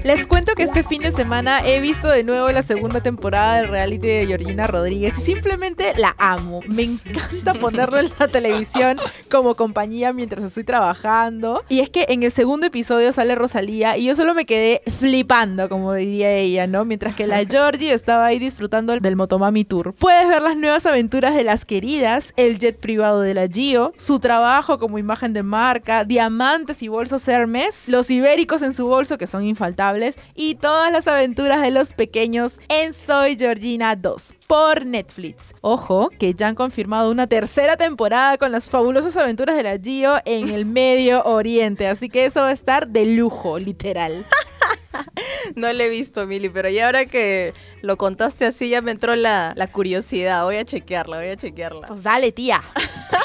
Les 0.09 0.25
cuento 0.25 0.55
que 0.55 0.63
este 0.63 0.81
fin 0.81 1.03
de 1.03 1.11
semana 1.11 1.61
he 1.63 1.79
visto 1.81 2.07
de 2.07 2.23
nuevo 2.23 2.49
la 2.49 2.63
segunda 2.63 2.99
temporada 2.99 3.57
del 3.57 3.67
reality 3.67 4.07
de 4.07 4.25
Georgina 4.25 4.65
Rodríguez 4.65 5.13
y 5.19 5.21
simplemente 5.21 5.93
la 5.97 6.15
amo. 6.17 6.61
Me 6.67 6.81
encanta 6.81 7.53
ponerlo 7.53 7.99
en 7.99 8.09
la 8.17 8.27
televisión 8.27 8.97
como 9.29 9.53
compañía 9.55 10.11
mientras 10.11 10.43
estoy 10.43 10.63
trabajando. 10.63 11.63
Y 11.69 11.81
es 11.81 11.91
que 11.91 12.07
en 12.09 12.23
el 12.23 12.31
segundo 12.31 12.65
episodio 12.65 13.13
sale 13.13 13.35
Rosalía 13.35 13.97
y 13.97 14.05
yo 14.05 14.15
solo 14.15 14.33
me 14.33 14.47
quedé 14.47 14.81
flipando, 14.87 15.69
como 15.69 15.93
diría 15.93 16.33
ella, 16.33 16.65
¿no? 16.65 16.85
Mientras 16.85 17.13
que 17.13 17.27
la 17.27 17.45
Georgie 17.47 17.93
estaba 17.93 18.25
ahí 18.25 18.39
disfrutando 18.39 18.97
del 18.97 19.15
Motomami 19.15 19.63
Tour. 19.63 19.93
Puedes 19.93 20.27
ver 20.27 20.41
las 20.41 20.57
nuevas 20.57 20.87
aventuras 20.87 21.35
de 21.35 21.43
las 21.43 21.65
queridas, 21.65 22.33
el 22.35 22.57
jet 22.57 22.79
privado 22.79 23.21
de 23.21 23.35
la 23.35 23.47
Gio, 23.47 23.93
su 23.95 24.19
trabajo 24.19 24.79
como 24.79 24.97
imagen 24.97 25.33
de 25.33 25.43
marca, 25.43 26.03
diamantes 26.03 26.81
y 26.81 26.87
bolsos 26.87 27.27
Hermes, 27.27 27.87
los 27.89 28.09
ibéricos 28.09 28.63
en 28.63 28.73
su 28.73 28.87
bolso 28.87 29.19
que 29.19 29.27
son 29.27 29.45
infaltables 29.45 29.98
y 30.35 30.55
todas 30.55 30.91
las 30.91 31.07
aventuras 31.07 31.61
de 31.61 31.71
los 31.71 31.93
pequeños 31.93 32.59
en 32.69 32.93
Soy 32.93 33.35
Georgina 33.37 33.95
2 33.95 34.35
por 34.47 34.85
Netflix. 34.85 35.53
Ojo, 35.61 36.09
que 36.17 36.33
ya 36.33 36.47
han 36.47 36.55
confirmado 36.55 37.11
una 37.11 37.27
tercera 37.27 37.77
temporada 37.77 38.37
con 38.37 38.51
las 38.51 38.69
fabulosas 38.69 39.15
aventuras 39.17 39.55
de 39.55 39.63
la 39.63 39.77
Gio 39.77 40.15
en 40.25 40.49
el 40.49 40.65
Medio 40.65 41.23
Oriente, 41.23 41.87
así 41.87 42.09
que 42.09 42.25
eso 42.25 42.41
va 42.41 42.49
a 42.49 42.53
estar 42.53 42.87
de 42.87 43.05
lujo, 43.05 43.59
literal. 43.59 44.25
No 45.55 45.71
le 45.73 45.85
he 45.85 45.89
visto, 45.89 46.25
Mili, 46.25 46.49
pero 46.49 46.69
ya 46.69 46.85
ahora 46.85 47.05
que 47.05 47.53
lo 47.81 47.97
contaste 47.97 48.45
así 48.45 48.69
ya 48.69 48.81
me 48.81 48.91
entró 48.91 49.15
la, 49.15 49.53
la 49.55 49.67
curiosidad. 49.67 50.43
Voy 50.43 50.57
a 50.57 50.65
chequearla, 50.65 51.17
voy 51.17 51.27
a 51.27 51.35
chequearla. 51.35 51.87
Pues 51.87 52.03
dale, 52.03 52.31
tía. 52.31 52.61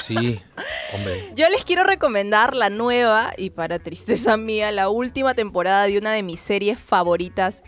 Sí, 0.01 0.41
hombre. 0.95 1.33
Yo 1.35 1.49
les 1.49 1.65
quiero 1.65 1.85
recomendar 1.85 2.55
la 2.55 2.71
nueva 2.71 3.33
y 3.37 3.51
para 3.51 3.79
tristeza 3.79 4.37
mía, 4.37 4.73
la 4.73 4.89
última 4.89 5.35
temporada 5.35 5.85
de 5.85 5.99
una 5.99 6.13
de 6.13 6.23
mis 6.23 6.41
series 6.41 6.79
favoritas 6.79 7.63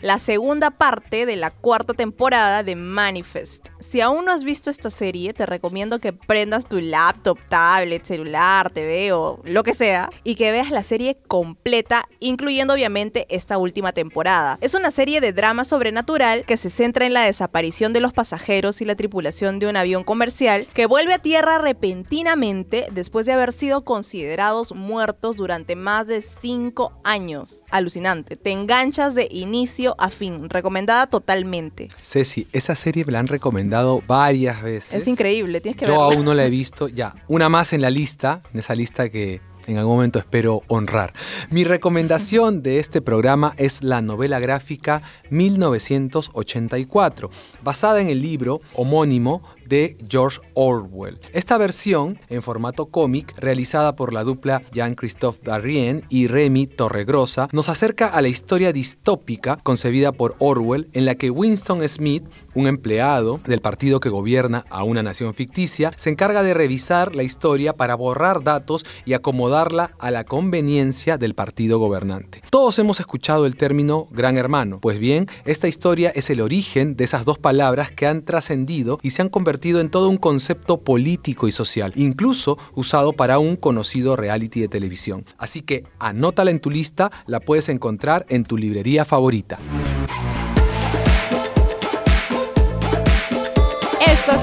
La 0.00 0.20
segunda 0.20 0.70
parte 0.70 1.26
de 1.26 1.34
la 1.34 1.50
cuarta 1.50 1.92
temporada 1.92 2.62
de 2.62 2.76
Manifest. 2.76 3.70
Si 3.80 4.00
aún 4.00 4.24
no 4.24 4.30
has 4.30 4.44
visto 4.44 4.70
esta 4.70 4.90
serie, 4.90 5.32
te 5.32 5.44
recomiendo 5.44 5.98
que 5.98 6.12
prendas 6.12 6.68
tu 6.68 6.80
laptop, 6.80 7.36
tablet, 7.48 8.04
celular, 8.04 8.70
TV 8.70 9.12
o 9.12 9.40
lo 9.42 9.64
que 9.64 9.74
sea 9.74 10.08
y 10.22 10.36
que 10.36 10.52
veas 10.52 10.70
la 10.70 10.84
serie 10.84 11.18
completa, 11.26 12.08
incluyendo 12.20 12.74
obviamente 12.74 13.26
esta 13.28 13.58
última 13.58 13.92
temporada. 13.92 14.56
Es 14.60 14.74
una 14.74 14.92
serie 14.92 15.20
de 15.20 15.32
drama 15.32 15.64
sobrenatural 15.64 16.44
que 16.44 16.56
se 16.56 16.70
centra 16.70 17.04
en 17.04 17.14
la 17.14 17.24
desaparición 17.24 17.92
de 17.92 18.00
los 18.00 18.12
pasajeros 18.12 18.80
y 18.80 18.84
la 18.84 18.94
tripulación 18.94 19.58
de 19.58 19.66
un 19.66 19.76
avión 19.76 20.04
comercial 20.04 20.68
que 20.72 20.86
vuelve 20.86 21.14
a 21.14 21.18
tierra 21.18 21.58
repentinamente 21.58 22.86
después 22.92 23.26
de 23.26 23.32
haber 23.32 23.52
sido 23.52 23.84
considerados 23.84 24.76
muertos 24.76 25.34
durante 25.34 25.74
más 25.74 26.06
de 26.06 26.20
5 26.20 26.92
años. 27.02 27.62
Alucinante, 27.70 28.36
te 28.36 28.52
enganchas 28.52 29.16
de 29.16 29.39
inicio 29.40 29.94
a 29.98 30.10
fin, 30.10 30.48
recomendada 30.48 31.06
totalmente. 31.08 31.88
Ceci, 32.00 32.46
esa 32.52 32.74
serie 32.76 33.04
me 33.04 33.12
la 33.12 33.18
han 33.20 33.26
recomendado 33.26 34.02
varias 34.06 34.62
veces. 34.62 34.94
Es 34.94 35.08
increíble, 35.08 35.60
tienes 35.60 35.78
que 35.78 35.86
Yo 35.86 35.92
verla. 35.92 36.04
aún 36.16 36.24
no 36.24 36.34
la 36.34 36.46
he 36.46 36.50
visto. 36.50 36.88
Ya, 36.88 37.14
una 37.28 37.48
más 37.48 37.72
en 37.72 37.80
la 37.80 37.90
lista, 37.90 38.42
en 38.52 38.60
esa 38.60 38.74
lista 38.74 39.08
que 39.08 39.40
en 39.66 39.78
algún 39.78 39.96
momento 39.96 40.18
espero 40.18 40.62
honrar. 40.68 41.12
Mi 41.50 41.64
recomendación 41.64 42.62
de 42.62 42.78
este 42.78 43.00
programa 43.00 43.54
es 43.56 43.82
la 43.82 44.02
novela 44.02 44.38
gráfica 44.40 45.02
1984, 45.30 47.30
basada 47.62 48.00
en 48.00 48.08
el 48.08 48.20
libro 48.22 48.60
homónimo 48.74 49.42
de 49.70 49.96
George 50.06 50.40
Orwell. 50.54 51.18
Esta 51.32 51.56
versión, 51.56 52.18
en 52.28 52.42
formato 52.42 52.86
cómic, 52.86 53.32
realizada 53.38 53.94
por 53.94 54.12
la 54.12 54.24
dupla 54.24 54.62
Jean-Christophe 54.72 55.40
Darrien 55.44 56.02
y 56.10 56.26
Remy 56.26 56.66
Torregrosa, 56.66 57.48
nos 57.52 57.68
acerca 57.68 58.08
a 58.08 58.20
la 58.20 58.28
historia 58.28 58.72
distópica 58.72 59.56
concebida 59.62 60.10
por 60.10 60.34
Orwell, 60.40 60.88
en 60.92 61.04
la 61.04 61.14
que 61.14 61.30
Winston 61.30 61.88
Smith, 61.88 62.24
un 62.54 62.66
empleado 62.66 63.38
del 63.46 63.60
partido 63.60 64.00
que 64.00 64.08
gobierna 64.08 64.64
a 64.70 64.82
una 64.82 65.04
nación 65.04 65.34
ficticia, 65.34 65.92
se 65.96 66.10
encarga 66.10 66.42
de 66.42 66.52
revisar 66.52 67.14
la 67.14 67.22
historia 67.22 67.72
para 67.72 67.94
borrar 67.94 68.42
datos 68.42 68.84
y 69.04 69.12
acomodarla 69.12 69.94
a 70.00 70.10
la 70.10 70.24
conveniencia 70.24 71.16
del 71.16 71.34
partido 71.34 71.78
gobernante. 71.78 72.42
Todos 72.50 72.76
hemos 72.80 72.98
escuchado 72.98 73.46
el 73.46 73.56
término 73.56 74.08
Gran 74.10 74.36
Hermano, 74.36 74.80
pues 74.80 74.98
bien, 74.98 75.28
esta 75.44 75.68
historia 75.68 76.10
es 76.12 76.28
el 76.28 76.40
origen 76.40 76.96
de 76.96 77.04
esas 77.04 77.24
dos 77.24 77.38
palabras 77.38 77.92
que 77.92 78.08
han 78.08 78.22
trascendido 78.22 78.98
y 79.02 79.10
se 79.10 79.22
han 79.22 79.28
convertido 79.28 79.59
en 79.68 79.90
todo 79.90 80.08
un 80.08 80.16
concepto 80.16 80.78
político 80.78 81.46
y 81.46 81.52
social, 81.52 81.92
incluso 81.96 82.58
usado 82.74 83.12
para 83.12 83.38
un 83.38 83.56
conocido 83.56 84.16
reality 84.16 84.60
de 84.60 84.68
televisión. 84.68 85.24
Así 85.36 85.60
que 85.60 85.84
anótala 85.98 86.50
en 86.50 86.60
tu 86.60 86.70
lista, 86.70 87.12
la 87.26 87.40
puedes 87.40 87.68
encontrar 87.68 88.24
en 88.28 88.44
tu 88.44 88.56
librería 88.56 89.04
favorita. 89.04 89.58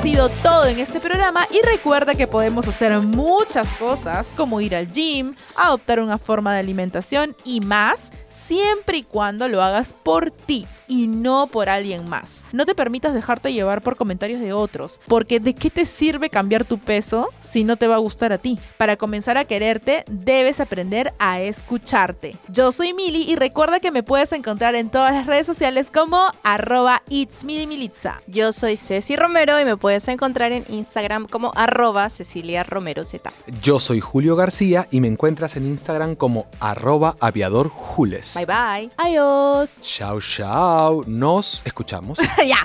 Sido 0.08 0.30
todo 0.42 0.66
en 0.68 0.80
este 0.80 1.02
programa 1.02 1.46
y 1.52 1.60
recuerda 1.68 2.16
que 2.16 2.28
podemos 2.28 2.66
hacer 2.66 2.98
muchas 3.02 3.68
cosas 3.74 4.32
como 4.38 4.62
ir 4.62 4.74
al 4.74 4.90
gym, 4.90 5.36
adoptar 5.54 6.00
una 6.00 6.18
forma 6.18 6.54
de 6.54 6.62
alimentación 6.62 7.36
y 7.44 7.60
más, 7.60 8.14
siempre 8.30 9.00
y 9.00 9.04
cuando 9.04 9.50
lo 9.50 9.62
hagas 9.62 9.92
por 9.92 10.32
ti 10.32 10.66
y 10.88 11.08
no 11.08 11.48
por 11.48 11.68
alguien 11.68 12.08
más. 12.08 12.46
No 12.54 12.66
te 12.66 12.74
permitas 12.74 13.14
dejarte 13.14 13.52
llevar 13.52 13.82
por 13.82 13.98
comentarios 13.98 14.40
de 14.40 14.54
otros, 14.54 15.02
porque 15.10 15.42
¿de 15.42 15.54
qué 15.54 15.70
te 15.70 15.86
sirve 15.86 16.30
cambiar 16.30 16.64
tu 16.64 16.80
peso 16.80 17.28
si 17.42 17.66
no 17.66 17.76
te 17.76 17.88
va 17.88 17.96
a 17.96 18.00
gustar 18.00 18.32
a 18.32 18.38
ti? 18.38 18.58
Para 18.78 18.96
comenzar 18.96 19.38
a 19.38 19.44
quererte, 19.44 20.06
debes 20.10 20.62
aprender 20.62 21.14
a 21.20 21.42
escucharte. 21.42 22.38
Yo 22.48 22.72
soy 22.72 22.94
Mili 22.94 23.30
y 23.30 23.36
recuerda 23.36 23.82
que 23.82 23.92
me 23.92 24.04
puedes 24.04 24.32
encontrar 24.32 24.76
en 24.76 24.90
todas 24.90 25.14
las 25.14 25.28
redes 25.28 25.46
sociales 25.46 25.92
como 25.92 26.32
arroba 26.44 27.04
itsmilimilitza. 27.10 28.22
Yo 28.28 28.54
soy 28.54 28.78
Ceci 28.78 29.18
Romero 29.18 29.60
y 29.60 29.66
me 29.66 29.76
puedes 29.76 29.97
encontrar 30.08 30.52
en 30.52 30.66
Instagram 30.70 31.28
como 31.28 31.52
arroba 31.56 32.10
Cecilia 32.10 32.64
Romero 32.64 33.04
Z. 33.04 33.32
Yo 33.62 33.80
soy 33.80 34.00
Julio 34.00 34.36
García 34.36 34.88
y 34.92 35.02
me 35.02 35.08
encuentras 35.08 35.56
en 35.56 35.66
Instagram 35.66 36.16
como 36.16 36.48
arroba 36.60 37.16
aviadorjules. 37.20 38.36
Bye 38.36 38.46
bye. 38.46 38.92
Adiós. 38.98 39.82
Chao, 39.82 40.20
chao. 40.20 41.04
Nos 41.08 41.62
escuchamos. 41.66 42.20
ya. 42.48 42.58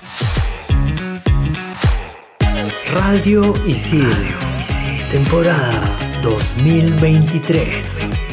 Radio 2.93 3.55
Isil. 3.67 4.13
Temporada 5.11 6.21
2023. 6.23 8.32